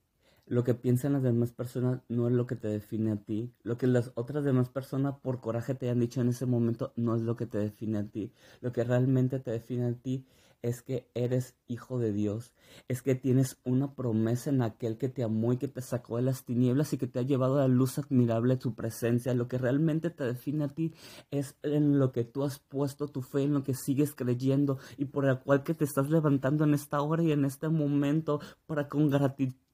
Lo 0.47 0.63
que 0.63 0.75
piensan 0.75 1.13
las 1.13 1.23
demás 1.23 1.51
personas 1.51 2.01
no 2.07 2.27
es 2.27 2.33
lo 2.33 2.45
que 2.45 2.55
te 2.55 2.67
define 2.67 3.11
a 3.11 3.15
ti. 3.15 3.51
Lo 3.63 3.77
que 3.77 3.87
las 3.87 4.11
otras 4.15 4.43
demás 4.43 4.69
personas 4.69 5.15
por 5.21 5.41
coraje 5.41 5.73
te 5.73 5.89
han 5.89 5.99
dicho 5.99 6.21
en 6.21 6.29
ese 6.29 6.45
momento 6.45 6.93
no 6.95 7.15
es 7.15 7.21
lo 7.21 7.35
que 7.35 7.47
te 7.47 7.57
define 7.57 7.99
a 7.99 8.03
ti. 8.03 8.31
Lo 8.61 8.71
que 8.71 8.83
realmente 8.83 9.39
te 9.39 9.51
define 9.51 9.87
a 9.87 9.93
ti 9.93 10.25
es 10.61 10.81
que 10.81 11.09
eres 11.13 11.55
hijo 11.67 11.99
de 11.99 12.11
Dios, 12.11 12.53
es 12.87 13.01
que 13.01 13.15
tienes 13.15 13.59
una 13.63 13.95
promesa 13.95 14.49
en 14.49 14.61
aquel 14.61 14.97
que 14.97 15.09
te 15.09 15.23
amó 15.23 15.53
y 15.53 15.57
que 15.57 15.67
te 15.67 15.81
sacó 15.81 16.17
de 16.17 16.23
las 16.23 16.45
tinieblas 16.45 16.93
y 16.93 16.97
que 16.97 17.07
te 17.07 17.19
ha 17.19 17.23
llevado 17.23 17.57
a 17.57 17.67
la 17.67 17.67
luz 17.67 17.97
admirable 17.97 18.55
de 18.55 18.61
tu 18.61 18.75
presencia. 18.75 19.33
Lo 19.33 19.47
que 19.47 19.57
realmente 19.57 20.09
te 20.09 20.23
define 20.23 20.65
a 20.65 20.69
ti 20.69 20.93
es 21.31 21.57
en 21.63 21.99
lo 21.99 22.11
que 22.11 22.23
tú 22.23 22.43
has 22.43 22.59
puesto 22.59 23.07
tu 23.07 23.21
fe, 23.21 23.43
en 23.43 23.53
lo 23.53 23.63
que 23.63 23.73
sigues 23.73 24.13
creyendo 24.15 24.79
y 24.97 25.05
por 25.05 25.25
el 25.25 25.39
cual 25.39 25.63
que 25.63 25.73
te 25.73 25.85
estás 25.85 26.09
levantando 26.09 26.63
en 26.63 26.73
esta 26.73 27.01
hora 27.01 27.23
y 27.23 27.31
en 27.31 27.45
este 27.45 27.69
momento 27.69 28.39
para 28.65 28.87
con 28.89 29.09
gratitud 29.09 29.64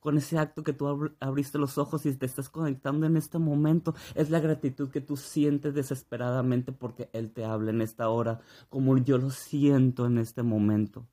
con 0.00 0.16
ese 0.16 0.38
acto 0.38 0.62
que 0.62 0.72
tú 0.72 1.14
abriste 1.18 1.58
los 1.58 1.76
ojos 1.78 2.06
y 2.06 2.12
te 2.14 2.26
estás 2.26 2.48
conectando 2.48 3.06
en 3.06 3.16
este 3.16 3.38
momento, 3.38 3.94
es 4.14 4.30
la 4.30 4.40
gratitud 4.40 4.90
que 4.90 5.00
tú 5.00 5.16
sientes 5.16 5.74
desesperadamente 5.74 6.72
porque 6.72 7.10
Él 7.12 7.32
te 7.32 7.44
habla 7.44 7.70
en 7.70 7.82
esta 7.82 8.08
hora, 8.08 8.40
como 8.68 8.96
yo 8.98 9.18
lo 9.18 9.30
siento 9.30 10.06
en 10.06 10.18
este 10.18 10.42
momento. 10.42 11.06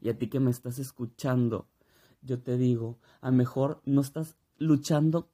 Y 0.00 0.08
a 0.08 0.18
ti 0.18 0.28
que 0.28 0.40
me 0.40 0.50
estás 0.50 0.78
escuchando, 0.78 1.66
yo 2.22 2.40
te 2.40 2.56
digo, 2.56 2.98
a 3.20 3.30
mejor 3.30 3.82
no 3.84 4.00
estás 4.00 4.36
luchando 4.58 5.28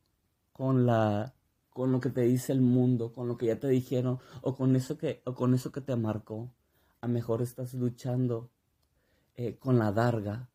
con 0.52 0.86
la 0.86 1.34
con 1.70 1.90
lo 1.90 1.98
que 1.98 2.10
te 2.10 2.20
dice 2.20 2.52
el 2.52 2.60
mundo, 2.60 3.12
con 3.12 3.26
lo 3.26 3.36
que 3.36 3.46
ya 3.46 3.58
te 3.58 3.66
dijeron 3.66 4.20
o 4.42 4.54
con 4.54 4.76
eso 4.76 4.96
que 4.96 5.22
o 5.24 5.34
con 5.34 5.54
eso 5.54 5.72
que 5.72 5.80
te 5.80 5.96
marcó. 5.96 6.50
A 7.00 7.08
mejor 7.08 7.42
estás 7.42 7.74
luchando 7.74 8.50
eh, 9.34 9.56
con 9.58 9.78
la 9.78 9.90
darga, 9.92 10.48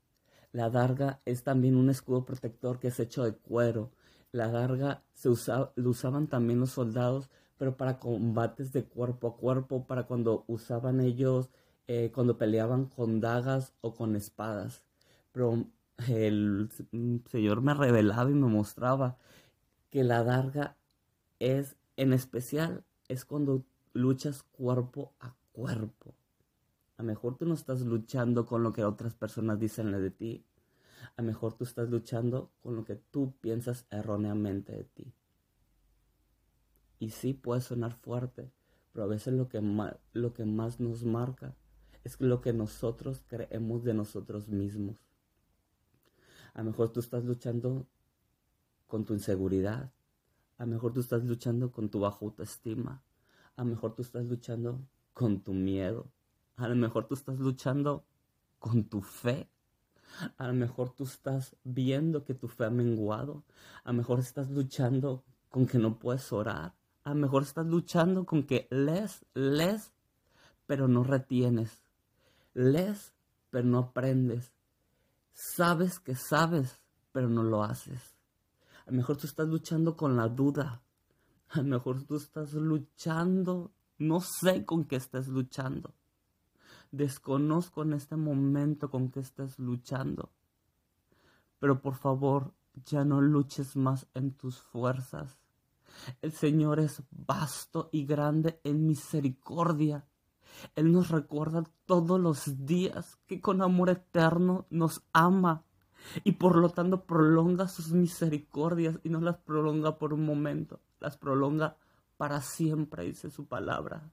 la 0.52 0.70
darga 0.70 1.22
es 1.26 1.44
también 1.44 1.76
un 1.76 1.90
escudo 1.90 2.26
protector 2.26 2.80
que 2.80 2.88
es 2.90 3.00
hecho 3.00 3.24
de 3.24 3.34
cuero. 3.36 3.92
La 4.32 4.50
darga 4.50 5.04
se 5.14 5.30
usaba, 5.30 5.72
lo 5.76 5.92
usaban 5.92 6.28
también 6.28 6.60
los 6.60 6.72
soldados, 6.72 7.30
pero 7.58 7.78
para 7.78 8.00
combates 8.00 8.72
de 8.72 8.86
cuerpo 8.86 9.28
a 9.28 9.38
cuerpo, 9.38 9.86
para 9.86 10.04
cuando 10.04 10.46
usaban 10.48 11.02
ellos, 11.02 11.50
eh, 11.88 12.12
cuando 12.14 12.38
peleaban 12.38 12.86
con 12.86 13.20
dagas 13.20 13.74
o 13.82 13.94
con 13.94 14.16
espadas. 14.16 14.84
Pero 15.32 15.66
el 16.08 16.70
Señor 17.30 17.62
me 17.62 17.74
revelaba 17.74 18.30
y 18.32 18.34
me 18.34 18.48
mostraba 18.48 19.18
que 19.90 20.04
la 20.04 20.24
darga 20.24 20.78
es, 21.40 21.76
en 21.98 22.14
especial, 22.14 22.86
es 23.08 23.26
cuando 23.26 23.66
luchas 23.94 24.44
cuerpo 24.44 25.14
a 25.20 25.36
cuerpo. 25.52 26.14
A 27.00 27.04
mejor 27.04 27.38
tú 27.38 27.46
no 27.46 27.54
estás 27.54 27.80
luchando 27.80 28.46
con 28.46 28.62
lo 28.62 28.74
que 28.74 28.84
otras 28.84 29.16
personas 29.16 29.58
dicen 29.58 29.90
de 29.94 30.12
ti. 30.12 30.46
A 31.16 31.22
mejor 31.22 31.54
tú 31.54 31.64
estás 31.64 31.90
luchando 31.90 32.52
con 32.62 32.76
lo 32.76 32.84
que 32.84 32.98
tú 32.98 33.38
piensas 33.40 33.86
erróneamente 33.90 34.74
de 34.74 34.84
ti. 34.84 35.14
Y 37.00 37.12
sí 37.12 37.34
puede 37.34 37.62
sonar 37.62 37.94
fuerte, 37.94 38.52
pero 38.92 39.06
a 39.06 39.08
veces 39.08 39.34
lo 39.34 39.48
que, 39.48 39.62
más, 39.62 39.96
lo 40.12 40.34
que 40.34 40.44
más 40.44 40.82
nos 40.82 41.06
marca 41.06 41.56
es 42.04 42.20
lo 42.20 42.42
que 42.42 42.52
nosotros 42.52 43.24
creemos 43.26 43.86
de 43.86 43.94
nosotros 43.94 44.50
mismos. 44.50 44.98
A 46.54 46.64
lo 46.64 46.72
mejor 46.72 46.92
tú 46.92 47.00
estás 47.00 47.24
luchando 47.24 47.88
con 48.88 49.06
tu 49.06 49.14
inseguridad. 49.14 49.94
A 50.58 50.66
mejor 50.66 50.92
tú 50.92 51.00
estás 51.00 51.24
luchando 51.24 51.72
con 51.72 51.90
tu 51.90 52.02
baja 52.02 52.18
autoestima. 52.26 53.02
A 53.56 53.64
mejor 53.64 53.96
tú 53.96 54.02
estás 54.02 54.26
luchando 54.26 54.86
con 55.14 55.40
tu 55.40 55.54
miedo. 55.54 56.12
A 56.60 56.68
lo 56.68 56.76
mejor 56.76 57.08
tú 57.08 57.14
estás 57.14 57.40
luchando 57.40 58.06
con 58.60 58.84
tu 58.84 59.02
fe. 59.02 59.50
A 60.38 60.46
lo 60.46 60.54
mejor 60.54 60.90
tú 60.90 61.06
estás 61.06 61.56
viendo 61.64 62.26
que 62.26 62.34
tu 62.34 62.50
fe 62.50 62.66
ha 62.66 62.70
menguado. 62.70 63.46
A 63.86 63.92
lo 63.92 63.98
mejor 64.00 64.20
estás 64.20 64.50
luchando 64.50 65.24
con 65.48 65.66
que 65.66 65.78
no 65.78 65.98
puedes 65.98 66.34
orar. 66.34 66.76
A 67.06 67.12
lo 67.12 67.16
mejor 67.16 67.44
estás 67.44 67.66
luchando 67.66 68.26
con 68.26 68.44
que 68.44 68.68
lees, 68.72 69.26
lees, 69.34 69.94
pero 70.68 70.90
no 70.90 71.06
retienes. 71.06 71.82
Lees, 72.54 73.14
pero 73.50 73.66
no 73.66 73.80
aprendes. 73.80 74.52
Sabes 75.32 76.00
que 76.00 76.16
sabes, 76.16 76.82
pero 77.14 77.30
no 77.30 77.42
lo 77.42 77.64
haces. 77.64 78.18
A 78.86 78.92
lo 78.92 78.98
mejor 78.98 79.16
tú 79.16 79.28
estás 79.28 79.48
luchando 79.48 79.96
con 79.96 80.18
la 80.18 80.28
duda. 80.28 80.82
A 81.52 81.60
lo 81.60 81.64
mejor 81.64 82.04
tú 82.04 82.18
estás 82.18 82.52
luchando, 82.52 83.72
no 83.98 84.20
sé 84.20 84.66
con 84.66 84.84
qué 84.84 84.98
estás 84.98 85.30
luchando. 85.30 85.94
Desconozco 86.92 87.84
en 87.84 87.94
este 87.94 88.16
momento 88.16 88.90
con 88.90 89.10
qué 89.10 89.20
estás 89.20 89.60
luchando. 89.60 90.32
Pero 91.60 91.82
por 91.82 91.96
favor, 91.96 92.54
ya 92.86 93.04
no 93.04 93.22
luches 93.22 93.76
más 93.76 94.08
en 94.14 94.34
tus 94.34 94.62
fuerzas. 94.62 95.38
El 96.22 96.32
Señor 96.32 96.80
es 96.80 97.04
vasto 97.12 97.90
y 97.92 98.06
grande 98.06 98.60
en 98.64 98.88
misericordia. 98.88 100.06
Él 100.76 100.92
nos 100.92 101.10
recuerda 101.10 101.64
todos 101.86 102.20
los 102.20 102.66
días 102.66 103.18
que 103.28 103.42
con 103.42 103.62
amor 103.62 103.90
eterno 103.90 104.66
nos 104.70 105.04
ama 105.14 105.64
y 106.24 106.34
por 106.34 106.56
lo 106.56 106.70
tanto 106.70 107.06
prolonga 107.06 107.68
sus 107.68 107.92
misericordias 107.92 109.00
y 109.04 109.10
no 109.10 109.20
las 109.22 109.38
prolonga 109.38 109.98
por 109.98 110.14
un 110.14 110.26
momento, 110.26 110.80
las 111.00 111.18
prolonga 111.18 111.78
para 112.18 112.42
siempre, 112.42 113.04
dice 113.04 113.30
su 113.30 113.46
palabra. 113.46 114.12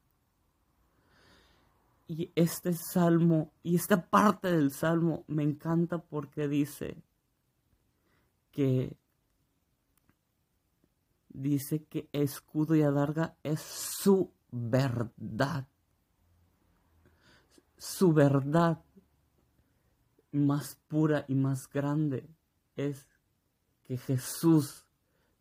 Y 2.09 2.33
este 2.37 2.73
salmo 2.73 3.53
y 3.63 3.77
esta 3.77 4.07
parte 4.09 4.51
del 4.53 4.71
salmo 4.71 5.25
me 5.27 5.43
encanta 5.43 5.99
porque 5.99 6.47
dice 6.47 7.03
que 8.53 8.97
dice 11.29 11.85
que 11.85 12.09
escudo 12.13 12.75
y 12.75 12.83
adarga 12.83 13.37
es 13.43 13.61
su 13.61 14.31
verdad. 14.51 15.67
Su 17.77 18.13
verdad 18.13 18.83
más 20.33 20.77
pura 20.89 21.25
y 21.29 21.35
más 21.35 21.69
grande 21.69 22.29
es 22.77 23.09
que 23.85 23.99
Jesús 23.99 24.87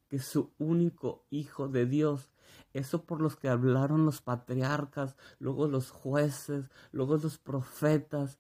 que 0.08 0.20
su 0.20 0.52
único 0.58 1.26
Hijo 1.30 1.68
de 1.68 1.86
Dios. 1.86 2.30
Eso 2.74 3.06
por 3.06 3.22
los 3.22 3.36
que 3.36 3.50
hablaron 3.50 4.06
los 4.06 4.22
patriarcas, 4.22 5.16
luego 5.40 5.68
los 5.68 5.92
jueces, 5.92 6.70
luego 6.92 7.18
los 7.18 7.38
profetas, 7.38 8.38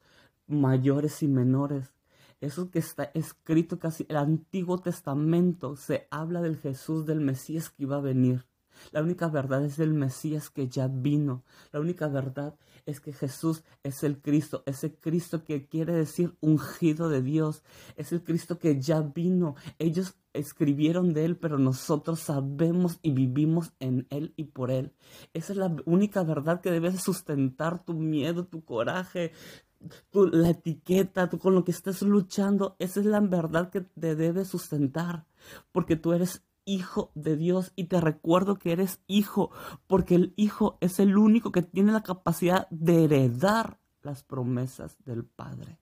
mayores 0.47 1.23
y 1.23 1.27
menores. 1.27 1.93
Eso 2.41 2.69
que 2.69 2.79
está 2.79 3.05
escrito 3.13 3.79
casi 3.79 4.05
el 4.09 4.17
Antiguo 4.17 4.79
Testamento 4.79 5.75
se 5.75 6.07
habla 6.11 6.41
del 6.41 6.57
Jesús 6.57 7.05
del 7.05 7.21
Mesías 7.21 7.69
que 7.69 7.83
iba 7.83 7.97
a 7.97 8.01
venir. 8.01 8.45
La 8.91 9.01
única 9.01 9.27
verdad 9.27 9.63
es 9.65 9.79
el 9.79 9.93
Mesías 9.93 10.49
que 10.49 10.67
ya 10.67 10.87
vino. 10.87 11.43
La 11.71 11.79
única 11.79 12.07
verdad 12.07 12.55
es 12.85 12.99
que 12.99 13.13
Jesús 13.13 13.63
es 13.83 14.03
el 14.03 14.21
Cristo, 14.21 14.63
ese 14.65 14.95
Cristo 14.95 15.43
que 15.43 15.67
quiere 15.67 15.93
decir 15.93 16.35
ungido 16.39 17.09
de 17.09 17.21
Dios, 17.21 17.63
es 17.95 18.11
el 18.11 18.23
Cristo 18.23 18.59
que 18.59 18.79
ya 18.79 19.01
vino. 19.01 19.55
Ellos 19.79 20.15
escribieron 20.33 21.13
de 21.13 21.25
Él, 21.25 21.37
pero 21.37 21.57
nosotros 21.57 22.19
sabemos 22.19 22.99
y 23.01 23.11
vivimos 23.11 23.73
en 23.79 24.07
Él 24.09 24.33
y 24.35 24.45
por 24.45 24.71
Él. 24.71 24.93
Esa 25.33 25.53
es 25.53 25.57
la 25.57 25.75
única 25.85 26.23
verdad 26.23 26.61
que 26.61 26.71
debes 26.71 27.01
sustentar 27.01 27.83
tu 27.83 27.93
miedo, 27.93 28.45
tu 28.45 28.63
coraje, 28.63 29.31
tu, 30.11 30.27
la 30.27 30.49
etiqueta, 30.49 31.29
tú 31.29 31.39
con 31.39 31.55
lo 31.55 31.63
que 31.63 31.71
estás 31.71 32.01
luchando. 32.01 32.75
Esa 32.79 32.99
es 32.99 33.05
la 33.05 33.19
verdad 33.19 33.69
que 33.69 33.81
te 33.81 34.15
debe 34.15 34.45
sustentar, 34.45 35.25
porque 35.71 35.95
tú 35.95 36.13
eres 36.13 36.43
hijo 36.65 37.11
de 37.15 37.37
Dios 37.37 37.71
y 37.75 37.85
te 37.85 38.01
recuerdo 38.01 38.57
que 38.57 38.71
eres 38.71 38.99
hijo, 39.07 39.51
porque 39.87 40.15
el 40.15 40.33
hijo 40.35 40.77
es 40.81 40.99
el 40.99 41.17
único 41.17 41.51
que 41.51 41.61
tiene 41.61 41.91
la 41.91 42.03
capacidad 42.03 42.67
de 42.69 43.05
heredar 43.05 43.79
las 44.01 44.23
promesas 44.23 44.97
del 45.05 45.25
Padre. 45.25 45.79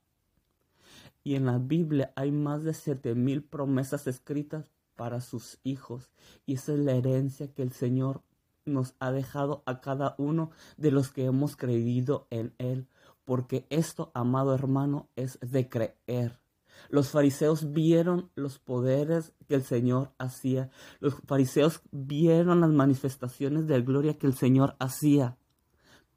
Y 1.24 1.36
en 1.36 1.46
la 1.46 1.58
Biblia 1.58 2.12
hay 2.16 2.32
más 2.32 2.64
de 2.64 2.74
siete 2.74 3.16
mil 3.16 3.44
promesas 3.44 4.08
escritas 4.08 4.70
para 4.96 5.22
sus 5.22 5.60
hijos. 5.64 6.12
Y 6.46 6.56
esa 6.56 6.74
es 6.74 6.80
la 6.80 6.94
herencia 6.94 7.54
que 7.54 7.64
el 7.64 7.72
Señor 7.72 8.22
nos 8.66 8.96
ha 9.00 9.12
dejado 9.12 9.64
a 9.66 9.82
cada 9.82 10.16
uno 10.18 10.52
de 10.78 10.92
los 10.92 11.12
que 11.12 11.26
hemos 11.26 11.56
creído 11.56 12.28
en 12.30 12.54
Él. 12.58 12.88
Porque 13.26 13.66
esto, 13.70 14.12
amado 14.14 14.54
hermano, 14.54 15.08
es 15.16 15.40
de 15.42 15.70
creer. 15.70 16.43
Los 16.90 17.10
fariseos 17.10 17.72
vieron 17.72 18.30
los 18.36 18.60
poderes 18.60 19.34
que 19.48 19.56
el 19.56 19.64
Señor 19.64 20.14
hacía. 20.18 20.70
Los 21.00 21.16
fariseos 21.26 21.82
vieron 21.92 22.62
las 22.62 22.70
manifestaciones 22.70 23.68
de 23.68 23.82
gloria 23.82 24.18
que 24.18 24.28
el 24.28 24.36
Señor 24.36 24.76
hacía. 24.80 25.38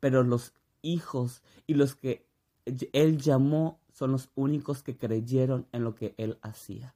Pero 0.01 0.23
los 0.23 0.53
hijos 0.83 1.43
y 1.67 1.75
los 1.75 1.95
que 1.95 2.27
Él 2.93 3.19
llamó 3.19 3.81
son 3.93 4.13
los 4.13 4.31
únicos 4.35 4.83
que 4.83 4.97
creyeron 4.97 5.67
en 5.73 5.85
lo 5.85 5.95
que 5.95 6.15
Él 6.19 6.39
hacía. 6.43 6.95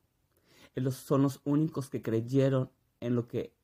Ellos 0.75 0.95
son 0.95 1.23
los 1.23 1.41
únicos 1.45 1.91
que 1.91 2.03
creyeron 2.03 2.71
en 3.01 3.15
lo 3.15 3.27
que 3.27 3.55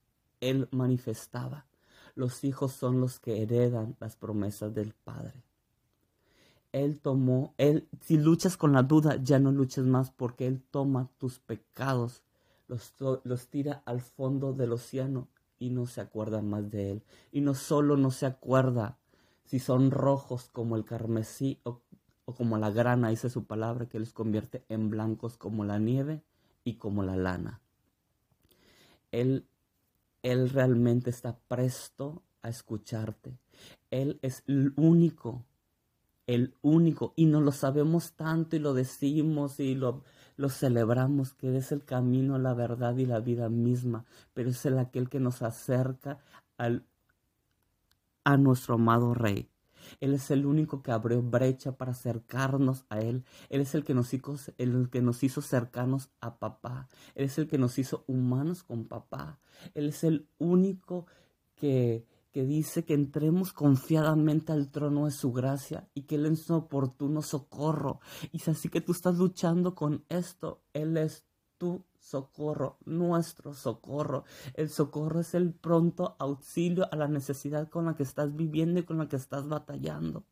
Él 0.41 0.69
manifestaba. 0.71 1.67
Los 2.15 2.45
hijos 2.45 2.73
son 2.73 3.01
los 3.01 3.21
que 3.21 3.43
heredan 3.43 3.97
las 4.01 4.17
promesas 4.17 4.75
del 4.75 4.95
Padre. 4.95 5.46
Él 6.77 7.01
tomó, 7.01 7.55
Él, 7.57 7.89
si 8.03 8.19
luchas 8.19 8.59
con 8.59 8.75
la 8.75 8.83
duda, 8.83 9.17
ya 9.23 9.39
no 9.39 9.51
luches 9.51 9.87
más 9.87 10.11
porque 10.11 10.47
Él 10.47 10.63
toma 10.71 11.09
tus 11.17 11.39
pecados, 11.39 12.23
los, 12.69 12.93
los 13.25 13.49
tira 13.49 13.83
al 13.87 14.03
fondo 14.03 14.53
del 14.53 14.73
océano 14.73 15.27
y 15.59 15.71
no 15.71 15.87
se 15.87 16.03
acuerda 16.03 16.43
más 16.43 16.71
de 16.71 16.93
Él. 16.93 17.03
Y 17.33 17.41
no 17.41 17.55
solo 17.55 17.97
no 17.97 18.11
se 18.11 18.27
acuerda 18.27 18.99
si 19.47 19.59
son 19.59 19.91
rojos 19.91 20.51
como 20.53 20.77
el 20.77 20.85
carmesí 20.85 21.61
o, 21.63 21.81
o 22.27 22.35
como 22.35 22.59
la 22.59 22.71
grana, 22.71 23.09
dice 23.09 23.31
su 23.31 23.45
palabra, 23.45 23.89
que 23.89 23.99
los 23.99 24.13
convierte 24.13 24.63
en 24.69 24.91
blancos 24.91 25.39
como 25.39 25.65
la 25.65 25.79
nieve 25.79 26.25
y 26.63 26.75
como 26.75 27.03
la 27.03 27.17
lana. 27.17 27.63
Él, 29.13 29.47
él 30.23 30.51
realmente 30.51 31.09
está 31.09 31.39
presto 31.49 32.23
a 32.43 32.51
escucharte. 32.51 33.39
Él 33.91 34.19
es 34.21 34.45
el 34.47 34.75
único 34.77 35.43
el 36.27 36.55
único, 36.63 37.13
y 37.17 37.27
no 37.27 37.41
lo 37.41 37.53
sabemos 37.53 38.13
tanto 38.13 38.57
y 38.57 38.59
lo 38.59 38.75
decimos 38.75 39.61
y 39.61 39.75
lo, 39.75 40.03
lo 40.37 40.49
celebramos, 40.49 41.33
que 41.33 41.57
es 41.57 41.73
el 41.73 41.85
camino, 41.85 42.39
la 42.39 42.55
verdad 42.55 42.97
y 42.97 43.07
la 43.07 43.21
vida 43.21 43.49
misma, 43.49 44.05
pero 44.35 44.51
es 44.51 44.67
el 44.67 44.79
aquel 44.79 45.09
que 45.09 45.21
nos 45.21 45.43
acerca 45.43 46.19
al, 46.59 46.85
a 48.25 48.37
nuestro 48.37 48.75
amado 48.75 49.15
Rey. 49.15 49.49
Él 50.01 50.15
es 50.15 50.31
el 50.31 50.47
único 50.47 50.83
que 50.83 50.91
abrió 50.91 51.23
brecha 51.23 51.77
para 51.77 51.93
acercarnos 51.93 52.85
a 52.89 52.99
Él. 52.99 53.25
Él 53.49 53.61
es 53.61 53.75
el 53.75 53.85
que 53.85 53.95
nos 53.95 54.13
hizo, 54.13 54.37
el 54.59 54.89
que 54.91 55.01
nos 55.01 55.23
hizo 55.23 55.43
cercanos 55.43 56.11
a 56.21 56.39
papá. 56.39 56.89
Él 57.15 57.27
es 57.27 57.39
el 57.39 57.47
que 57.47 57.59
nos 57.59 57.79
hizo 57.79 58.05
humanos 58.07 58.63
con 58.63 58.87
papá. 58.87 59.39
Él 59.75 59.89
es 59.89 60.05
el 60.05 60.27
único 60.39 61.07
que, 61.55 62.05
que 62.37 62.45
dice 62.45 62.85
que 62.85 62.93
entremos 62.93 63.55
confiadamente 63.55 64.53
al 64.53 64.71
trono 64.71 65.07
de 65.07 65.11
su 65.11 65.33
gracia 65.33 65.89
y 65.95 66.03
que 66.03 66.17
Él 66.17 66.27
es 66.27 66.51
un 66.51 66.57
oportuno 66.57 67.23
socorro. 67.23 68.01
Y 68.31 68.41
si 68.41 68.51
así 68.51 68.69
que 68.69 68.83
tú 68.83 68.93
estás 68.93 69.17
luchando 69.17 69.75
con 69.75 70.05
esto, 70.11 70.61
Él 70.75 70.99
es 70.99 71.25
tu 71.57 71.87
socorro, 71.99 72.77
nuestro 72.85 73.55
socorro. 73.55 74.25
El 74.53 74.69
socorro 74.69 75.21
es 75.21 75.33
el 75.33 75.55
pronto 75.55 76.15
auxilio 76.19 76.87
a 76.93 76.97
la 76.97 77.09
necesidad 77.09 77.71
con 77.71 77.87
la 77.87 77.97
que 77.97 78.03
estás 78.03 78.37
viviendo 78.37 78.81
y 78.81 78.83
con 78.83 78.99
la 78.99 79.09
que 79.09 79.17
estás 79.17 79.49
batallando. 79.49 80.27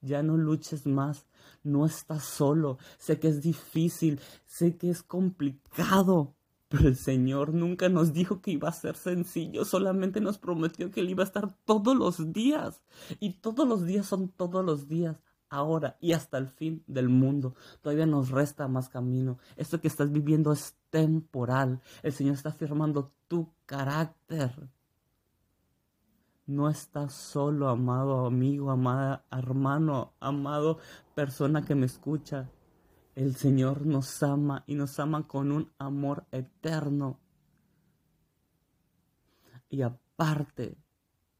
Ya 0.00 0.24
no 0.24 0.36
luches 0.36 0.84
más, 0.84 1.26
no 1.62 1.86
estás 1.86 2.24
solo. 2.24 2.78
Sé 2.98 3.20
que 3.20 3.28
es 3.28 3.40
difícil, 3.40 4.20
sé 4.46 4.76
que 4.76 4.90
es 4.90 5.04
complicado, 5.04 6.34
pero 6.68 6.88
el 6.88 6.96
Señor 6.96 7.54
nunca 7.54 7.88
nos 7.88 8.12
dijo 8.12 8.40
que 8.40 8.50
iba 8.50 8.68
a 8.68 8.72
ser 8.72 8.96
sencillo, 8.96 9.64
solamente 9.64 10.20
nos 10.20 10.38
prometió 10.38 10.90
que 10.90 11.00
Él 11.00 11.10
iba 11.10 11.22
a 11.22 11.26
estar 11.26 11.56
todos 11.64 11.96
los 11.96 12.32
días. 12.32 12.82
Y 13.20 13.34
todos 13.34 13.68
los 13.68 13.84
días 13.84 14.06
son 14.06 14.28
todos 14.30 14.64
los 14.64 14.88
días, 14.88 15.22
ahora 15.48 15.96
y 16.00 16.12
hasta 16.12 16.38
el 16.38 16.48
fin 16.48 16.82
del 16.86 17.08
mundo. 17.08 17.54
Todavía 17.82 18.06
nos 18.06 18.30
resta 18.30 18.68
más 18.68 18.88
camino. 18.88 19.38
Esto 19.56 19.80
que 19.80 19.88
estás 19.88 20.10
viviendo 20.10 20.52
es 20.52 20.76
temporal. 20.90 21.80
El 22.02 22.12
Señor 22.12 22.34
está 22.34 22.48
afirmando 22.50 23.12
tu 23.28 23.52
carácter. 23.66 24.68
No 26.46 26.68
estás 26.68 27.12
solo, 27.12 27.68
amado 27.68 28.26
amigo, 28.26 28.70
amada 28.70 29.24
hermano, 29.32 30.14
amado 30.20 30.78
persona 31.14 31.64
que 31.64 31.74
me 31.74 31.86
escucha. 31.86 32.50
El 33.16 33.34
Señor 33.34 33.86
nos 33.86 34.22
ama 34.22 34.62
y 34.66 34.74
nos 34.74 35.00
ama 35.00 35.26
con 35.26 35.50
un 35.50 35.72
amor 35.78 36.26
eterno. 36.32 37.18
Y 39.70 39.80
aparte, 39.80 40.76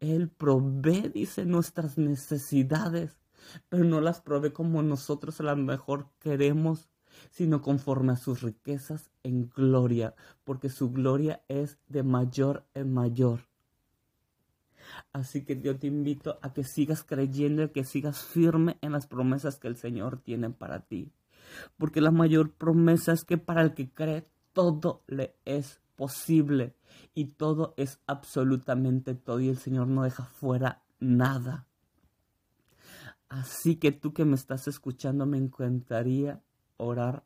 Él 0.01 0.31
provee, 0.31 1.11
dice, 1.11 1.45
nuestras 1.45 1.99
necesidades, 1.99 3.21
pero 3.69 3.85
no 3.85 4.01
las 4.01 4.23
provee 4.23 4.53
como 4.53 4.83
nosotros 4.83 5.39
a 5.41 5.43
lo 5.43 5.57
mejor 5.57 6.09
queremos, 6.19 6.89
sino 7.31 7.61
conforme 7.61 8.15
a 8.15 8.17
sus 8.17 8.41
riquezas 8.41 9.11
en 9.23 9.51
gloria, 9.51 10.15
porque 10.45 10.71
su 10.71 10.91
gloria 10.91 11.45
es 11.47 11.79
de 11.89 12.03
mayor 12.03 12.65
en 12.73 12.95
mayor. 12.95 13.49
Así 15.12 15.45
que 15.45 15.61
yo 15.61 15.79
te 15.79 15.89
invito 15.89 16.39
a 16.41 16.55
que 16.55 16.65
sigas 16.65 17.05
creyendo 17.05 17.65
y 17.65 17.69
que 17.69 17.85
sigas 17.85 18.25
firme 18.25 18.79
en 18.81 18.93
las 18.93 19.07
promesas 19.07 19.59
que 19.59 19.69
el 19.69 19.77
Señor 19.77 20.23
tiene 20.23 20.49
para 20.49 20.81
ti 20.81 21.12
porque 21.77 22.01
la 22.01 22.11
mayor 22.11 22.53
promesa 22.53 23.12
es 23.12 23.25
que 23.25 23.38
para 23.38 23.62
el 23.62 23.75
que 23.75 23.90
cree 23.90 24.29
todo 24.53 25.03
le 25.07 25.37
es 25.45 25.81
posible 25.97 26.75
y 27.14 27.27
todo 27.27 27.75
es 27.77 28.01
absolutamente 28.07 29.14
todo 29.14 29.40
y 29.40 29.49
el 29.49 29.59
Señor 29.59 29.88
no 29.88 30.03
deja 30.03 30.25
fuera 30.25 30.83
nada. 31.01 31.66
Así 33.29 33.77
que 33.77 33.92
tú 33.92 34.12
que 34.12 34.25
me 34.25 34.37
estás 34.37 34.69
escuchando 34.69 35.27
me 35.27 35.38
encantaría 35.38 36.42
orar 36.77 37.25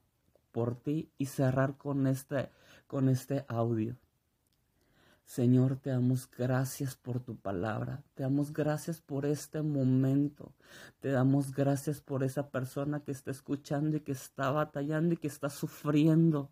por 0.53 0.77
ti 0.77 1.13
y 1.19 1.27
cerrar 1.27 1.77
con 1.77 2.07
este, 2.07 2.51
con 2.87 3.09
este 3.09 3.45
audio. 3.49 3.97
Señor, 5.31 5.77
te 5.77 5.91
damos 5.91 6.29
gracias 6.29 6.97
por 6.97 7.21
tu 7.21 7.37
palabra, 7.37 8.03
te 8.17 8.25
damos 8.25 8.53
gracias 8.53 9.01
por 9.01 9.25
este 9.25 9.63
momento, 9.63 10.51
te 10.99 11.11
damos 11.11 11.55
gracias 11.55 12.01
por 12.01 12.25
esa 12.25 12.49
persona 12.49 12.99
que 12.99 13.13
está 13.13 13.31
escuchando 13.31 13.97
y 13.97 14.01
que 14.01 14.11
está 14.11 14.51
batallando 14.51 15.15
y 15.15 15.19
que 15.19 15.29
está 15.29 15.49
sufriendo. 15.49 16.51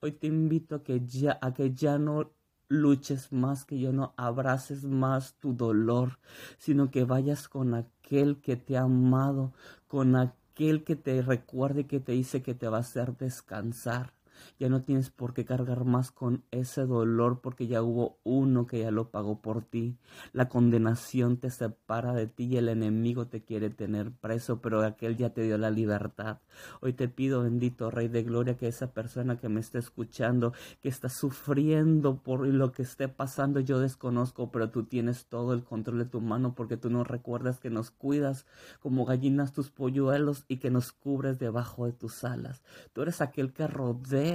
Hoy 0.00 0.12
te 0.12 0.26
invito 0.26 0.74
a 0.74 0.82
que 0.82 1.00
ya, 1.06 1.38
a 1.40 1.54
que 1.54 1.72
ya 1.72 1.96
no 1.96 2.30
luches 2.68 3.32
más, 3.32 3.64
que 3.64 3.78
ya 3.78 3.90
no 3.90 4.12
abraces 4.18 4.84
más 4.84 5.36
tu 5.36 5.54
dolor, 5.54 6.18
sino 6.58 6.90
que 6.90 7.04
vayas 7.04 7.48
con 7.48 7.72
aquel 7.72 8.38
que 8.42 8.56
te 8.56 8.76
ha 8.76 8.82
amado, 8.82 9.54
con 9.88 10.14
aquel 10.14 10.84
que 10.84 10.96
te 10.96 11.22
recuerde 11.22 11.86
que 11.86 12.00
te 12.00 12.12
dice 12.12 12.42
que 12.42 12.54
te 12.54 12.68
va 12.68 12.76
a 12.76 12.80
hacer 12.80 13.16
descansar 13.16 14.12
Ya 14.58 14.68
no 14.68 14.82
tienes 14.82 15.10
por 15.10 15.34
qué 15.34 15.44
cargar 15.44 15.84
más 15.84 16.10
con 16.10 16.44
ese 16.50 16.86
dolor 16.86 17.40
porque 17.40 17.66
ya 17.66 17.82
hubo 17.82 18.18
uno 18.24 18.66
que 18.66 18.80
ya 18.80 18.90
lo 18.90 19.10
pagó 19.10 19.40
por 19.40 19.62
ti. 19.62 19.96
La 20.32 20.48
condenación 20.48 21.38
te 21.38 21.50
separa 21.50 22.12
de 22.14 22.26
ti 22.26 22.44
y 22.44 22.56
el 22.56 22.68
enemigo 22.68 23.26
te 23.26 23.42
quiere 23.42 23.70
tener 23.70 24.12
preso, 24.12 24.60
pero 24.60 24.82
aquel 24.84 25.16
ya 25.16 25.30
te 25.30 25.42
dio 25.42 25.58
la 25.58 25.70
libertad. 25.70 26.38
Hoy 26.80 26.92
te 26.92 27.08
pido, 27.08 27.42
bendito 27.42 27.90
Rey 27.90 28.08
de 28.08 28.22
Gloria, 28.22 28.56
que 28.56 28.68
esa 28.68 28.92
persona 28.92 29.36
que 29.36 29.48
me 29.48 29.60
está 29.60 29.78
escuchando, 29.78 30.52
que 30.80 30.88
está 30.88 31.08
sufriendo 31.08 32.22
por 32.22 32.46
lo 32.46 32.72
que 32.72 32.82
esté 32.82 33.08
pasando, 33.08 33.60
yo 33.60 33.78
desconozco, 33.78 34.50
pero 34.50 34.70
tú 34.70 34.84
tienes 34.84 35.26
todo 35.26 35.52
el 35.52 35.64
control 35.64 35.98
de 35.98 36.04
tu 36.06 36.20
mano 36.20 36.54
porque 36.54 36.76
tú 36.76 36.90
nos 36.90 37.06
recuerdas 37.06 37.58
que 37.58 37.70
nos 37.70 37.90
cuidas 37.90 38.46
como 38.80 39.04
gallinas 39.04 39.52
tus 39.52 39.70
polluelos 39.70 40.44
y 40.48 40.58
que 40.58 40.70
nos 40.70 40.92
cubres 40.92 41.38
debajo 41.38 41.86
de 41.86 41.92
tus 41.92 42.24
alas. 42.24 42.62
Tú 42.92 43.02
eres 43.02 43.20
aquel 43.20 43.52
que 43.52 43.66
rodea, 43.66 44.33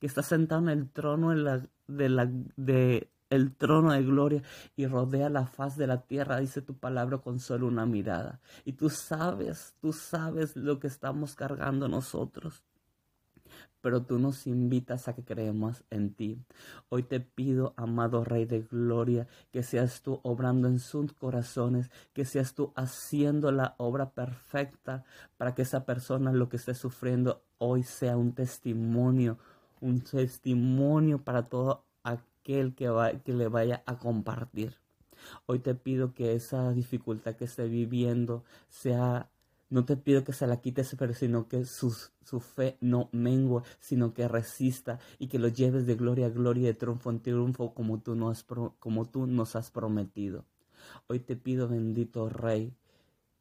que 0.00 0.06
está 0.06 0.22
sentado 0.22 0.62
en 0.62 0.68
el 0.68 0.90
trono 0.90 1.30
de 1.30 1.36
la, 1.36 1.66
de 1.86 2.08
la, 2.08 2.30
de 2.56 3.10
el 3.30 3.54
trono 3.56 3.92
de 3.92 4.02
gloria 4.02 4.42
y 4.76 4.86
rodea 4.86 5.28
la 5.28 5.46
faz 5.46 5.76
de 5.76 5.86
la 5.86 6.02
tierra, 6.02 6.38
dice 6.38 6.62
tu 6.62 6.78
palabra 6.78 7.18
con 7.18 7.40
solo 7.40 7.66
una 7.66 7.86
mirada. 7.86 8.40
Y 8.64 8.74
tú 8.74 8.90
sabes, 8.90 9.74
tú 9.80 9.92
sabes 9.92 10.56
lo 10.56 10.78
que 10.78 10.86
estamos 10.86 11.34
cargando 11.34 11.88
nosotros 11.88 12.62
pero 13.84 14.02
tú 14.02 14.18
nos 14.18 14.46
invitas 14.46 15.08
a 15.08 15.14
que 15.14 15.22
creemos 15.22 15.84
en 15.90 16.14
ti. 16.14 16.42
Hoy 16.88 17.02
te 17.02 17.20
pido, 17.20 17.74
amado 17.76 18.24
Rey 18.24 18.46
de 18.46 18.62
Gloria, 18.62 19.28
que 19.52 19.62
seas 19.62 20.00
tú 20.00 20.20
obrando 20.22 20.68
en 20.68 20.78
sus 20.78 21.12
corazones, 21.12 21.90
que 22.14 22.24
seas 22.24 22.54
tú 22.54 22.72
haciendo 22.76 23.52
la 23.52 23.74
obra 23.76 24.12
perfecta 24.12 25.04
para 25.36 25.54
que 25.54 25.60
esa 25.60 25.84
persona 25.84 26.32
lo 26.32 26.48
que 26.48 26.56
esté 26.56 26.72
sufriendo 26.72 27.42
hoy 27.58 27.82
sea 27.82 28.16
un 28.16 28.32
testimonio, 28.32 29.36
un 29.82 30.00
testimonio 30.00 31.22
para 31.22 31.42
todo 31.42 31.84
aquel 32.04 32.74
que, 32.74 32.88
va, 32.88 33.10
que 33.10 33.34
le 33.34 33.48
vaya 33.48 33.82
a 33.84 33.98
compartir. 33.98 34.78
Hoy 35.44 35.58
te 35.58 35.74
pido 35.74 36.14
que 36.14 36.32
esa 36.32 36.72
dificultad 36.72 37.34
que 37.34 37.44
esté 37.44 37.68
viviendo 37.68 38.44
sea 38.70 39.28
no 39.74 39.84
te 39.84 39.96
pido 39.96 40.22
que 40.22 40.32
se 40.32 40.46
la 40.46 40.60
quites, 40.60 40.94
pero 40.96 41.14
sino 41.14 41.48
que 41.48 41.64
su, 41.64 41.90
su 42.24 42.38
fe 42.38 42.78
no 42.80 43.08
mengue, 43.10 43.62
sino 43.80 44.14
que 44.14 44.28
resista 44.28 45.00
y 45.18 45.26
que 45.26 45.40
lo 45.40 45.48
lleves 45.48 45.84
de 45.84 45.96
gloria 45.96 46.26
a 46.26 46.30
gloria 46.30 46.68
de 46.68 46.74
triunfo 46.74 47.10
en 47.10 47.18
triunfo 47.18 47.74
como 47.74 47.98
tú, 48.00 48.16
como 48.78 49.04
tú 49.06 49.26
nos 49.26 49.56
has 49.56 49.72
prometido. 49.72 50.44
Hoy 51.08 51.18
te 51.18 51.34
pido, 51.34 51.66
bendito 51.66 52.28
Rey, 52.28 52.72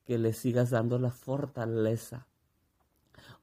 que 0.05 0.17
le 0.17 0.33
sigas 0.33 0.71
dando 0.71 0.97
la 0.97 1.11
fortaleza. 1.11 2.25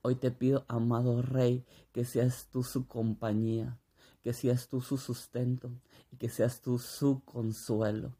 Hoy 0.03 0.17
te 0.17 0.33
pido, 0.33 0.65
amado 0.67 1.23
Rey, 1.23 1.65
que 1.93 2.05
seas 2.05 2.49
tú 2.51 2.65
su 2.65 2.89
compañía, 2.89 3.79
que 4.25 4.33
seas 4.33 4.67
tú 4.67 4.81
su 4.81 4.99
sustento 4.99 5.71
y 6.11 6.17
que 6.17 6.29
seas 6.29 6.61
tú 6.61 6.81
su 6.81 7.23
consuelo. 7.25 8.17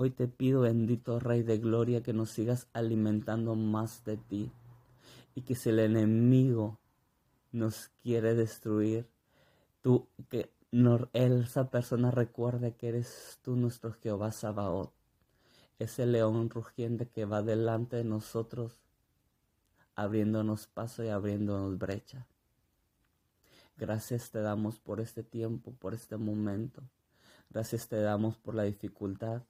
Hoy 0.00 0.10
te 0.10 0.28
pido, 0.28 0.60
bendito 0.60 1.18
Rey 1.18 1.42
de 1.42 1.58
Gloria, 1.58 2.04
que 2.04 2.12
nos 2.12 2.30
sigas 2.30 2.68
alimentando 2.72 3.56
más 3.56 4.04
de 4.04 4.16
ti 4.16 4.52
y 5.34 5.42
que 5.42 5.56
si 5.56 5.70
el 5.70 5.80
enemigo 5.80 6.78
nos 7.50 7.88
quiere 8.04 8.36
destruir, 8.36 9.08
tú, 9.82 10.06
que 10.28 10.52
esa 11.14 11.70
persona 11.70 12.12
recuerde 12.12 12.76
que 12.76 12.90
eres 12.90 13.40
tú 13.42 13.56
nuestro 13.56 13.92
Jehová 13.92 14.30
Sabaoth, 14.30 14.92
ese 15.80 16.06
león 16.06 16.48
rugiente 16.48 17.08
que 17.08 17.24
va 17.24 17.42
delante 17.42 17.96
de 17.96 18.04
nosotros, 18.04 18.80
abriéndonos 19.96 20.68
paso 20.68 21.02
y 21.02 21.08
abriéndonos 21.08 21.76
brecha. 21.76 22.24
Gracias 23.76 24.30
te 24.30 24.42
damos 24.42 24.78
por 24.78 25.00
este 25.00 25.24
tiempo, 25.24 25.72
por 25.72 25.92
este 25.92 26.16
momento. 26.18 26.84
Gracias 27.50 27.88
te 27.88 28.00
damos 28.00 28.36
por 28.36 28.54
la 28.54 28.62
dificultad 28.62 29.42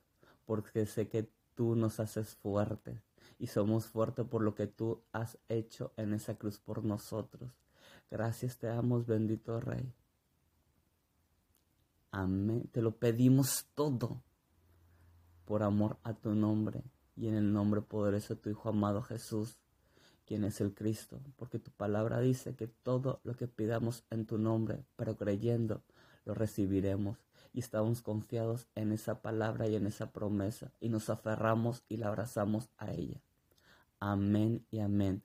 porque 0.49 0.87
sé 0.87 1.11
que 1.11 1.31
tú 1.55 1.77
nos 1.77 2.01
haces 2.01 2.35
fuerte 2.37 3.03
y 3.39 3.49
somos 3.49 3.85
fuertes 3.85 4.25
por 4.25 4.43
lo 4.43 4.55
que 4.55 4.67
tú 4.67 5.03
has 5.13 5.37
hecho 5.51 5.93
en 5.99 6.15
esa 6.15 6.39
cruz 6.39 6.59
por 6.59 6.83
nosotros. 6.87 7.51
Gracias 8.11 8.57
te 8.57 8.69
damos, 8.69 9.07
bendito 9.07 9.61
Rey. 9.61 9.93
Amén. 12.13 12.67
Te 12.73 12.81
lo 12.81 12.97
pedimos 12.97 13.67
todo 13.75 14.23
por 15.45 15.63
amor 15.63 15.99
a 16.03 16.15
tu 16.15 16.35
nombre 16.35 16.83
y 17.15 17.29
en 17.29 17.35
el 17.35 17.53
nombre 17.53 17.83
poderoso 17.83 18.35
de 18.35 18.41
tu 18.41 18.49
Hijo 18.49 18.71
amado 18.71 19.03
Jesús, 19.03 19.59
quien 20.25 20.45
es 20.45 20.63
el 20.63 20.73
Cristo, 20.73 21.21
porque 21.37 21.59
tu 21.59 21.71
palabra 21.73 22.21
dice 22.21 22.57
que 22.57 22.69
todo 22.69 23.21
lo 23.23 23.37
que 23.37 23.49
pidamos 23.49 24.03
en 24.09 24.25
tu 24.25 24.39
nombre, 24.39 24.83
pero 24.97 25.15
creyendo, 25.19 25.83
lo 26.25 26.33
recibiremos 26.33 27.28
y 27.53 27.61
estamos 27.61 28.03
confiados 28.03 28.69
en 28.75 28.93
esa 28.93 29.23
palabra 29.23 29.69
y 29.69 29.77
en 29.77 29.87
esa 29.87 30.13
promesa 30.13 30.73
y 30.81 30.89
nos 30.89 31.11
aferramos 31.11 31.85
y 31.89 31.97
la 31.97 32.09
abrazamos 32.09 32.71
a 32.79 32.93
ella. 32.93 33.21
Amén 34.01 34.65
y 34.71 34.81
amén. 34.81 35.23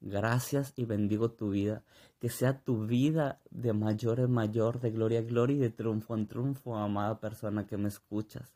Gracias 0.00 0.72
y 0.76 0.84
bendigo 0.84 1.30
tu 1.30 1.50
vida. 1.50 1.84
Que 2.18 2.28
sea 2.28 2.58
tu 2.58 2.86
vida 2.86 3.40
de 3.50 3.72
mayor 3.72 4.20
en 4.20 4.32
mayor, 4.32 4.80
de 4.80 4.90
gloria 4.90 5.20
en 5.20 5.28
gloria 5.28 5.56
y 5.56 5.60
de 5.60 5.70
triunfo 5.70 6.14
en 6.14 6.26
triunfo, 6.26 6.76
amada 6.76 7.20
persona 7.20 7.66
que 7.66 7.76
me 7.76 7.88
escuchas. 7.88 8.52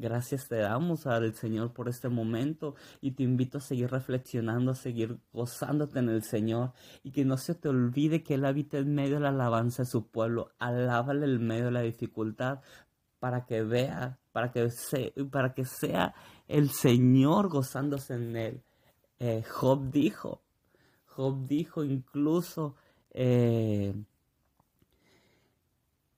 Gracias 0.00 0.48
te 0.48 0.56
damos 0.56 1.06
al 1.06 1.34
Señor 1.34 1.74
por 1.74 1.86
este 1.86 2.08
momento 2.08 2.74
y 3.02 3.10
te 3.10 3.22
invito 3.22 3.58
a 3.58 3.60
seguir 3.60 3.90
reflexionando, 3.90 4.70
a 4.70 4.74
seguir 4.74 5.18
gozándote 5.30 5.98
en 5.98 6.08
el 6.08 6.22
Señor 6.22 6.72
y 7.02 7.10
que 7.10 7.26
no 7.26 7.36
se 7.36 7.54
te 7.54 7.68
olvide 7.68 8.22
que 8.22 8.34
Él 8.34 8.46
habita 8.46 8.78
en 8.78 8.94
medio 8.94 9.16
de 9.16 9.20
la 9.20 9.28
alabanza 9.28 9.82
de 9.82 9.90
su 9.90 10.06
pueblo. 10.06 10.52
Alábale 10.58 11.26
en 11.26 11.46
medio 11.46 11.66
de 11.66 11.72
la 11.72 11.82
dificultad 11.82 12.60
para 13.18 13.44
que 13.44 13.62
vea, 13.62 14.18
para 14.32 14.50
que, 14.50 14.70
para 15.30 15.52
que 15.52 15.66
sea 15.66 16.14
el 16.48 16.70
Señor 16.70 17.50
gozándose 17.50 18.14
en 18.14 18.36
Él. 18.36 18.62
Eh, 19.18 19.42
Job 19.46 19.90
dijo, 19.90 20.40
Job 21.04 21.46
dijo 21.46 21.84
incluso, 21.84 22.74
eh, 23.10 23.94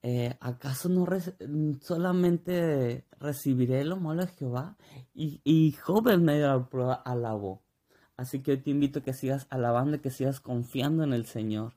eh, 0.03 0.37
¿acaso 0.41 0.89
no 0.89 1.07
solamente 1.81 3.07
recibiré 3.21 3.85
lo 3.85 3.97
malo 3.97 4.27
de 4.27 4.33
Jehová? 4.33 4.77
Y, 5.15 5.41
y 5.45 5.73
Job 5.73 6.09
en 6.09 6.25
medio 6.25 6.49
la 6.49 6.69
prueba 6.69 6.95
alabó. 6.95 7.63
Así 8.17 8.41
que 8.41 8.57
te 8.57 8.71
invito 8.71 8.99
a 8.99 9.03
que 9.03 9.15
sigas 9.15 9.47
alabando, 9.51 10.01
que 10.01 10.11
sigas 10.11 10.41
confiando 10.41 11.05
en 11.05 11.13
el 11.13 11.27
Señor. 11.27 11.75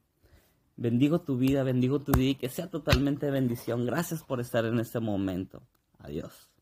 Bendigo 0.75 1.21
tu 1.21 1.37
vida, 1.37 1.63
bendigo 1.63 2.01
tu 2.01 2.11
vida 2.11 2.31
y 2.31 2.35
que 2.35 2.49
sea 2.49 2.69
totalmente 2.69 3.31
bendición. 3.31 3.85
Gracias 3.85 4.23
por 4.23 4.41
estar 4.41 4.65
en 4.65 4.79
este 4.79 4.99
momento. 4.99 5.61
Adiós. 5.99 6.54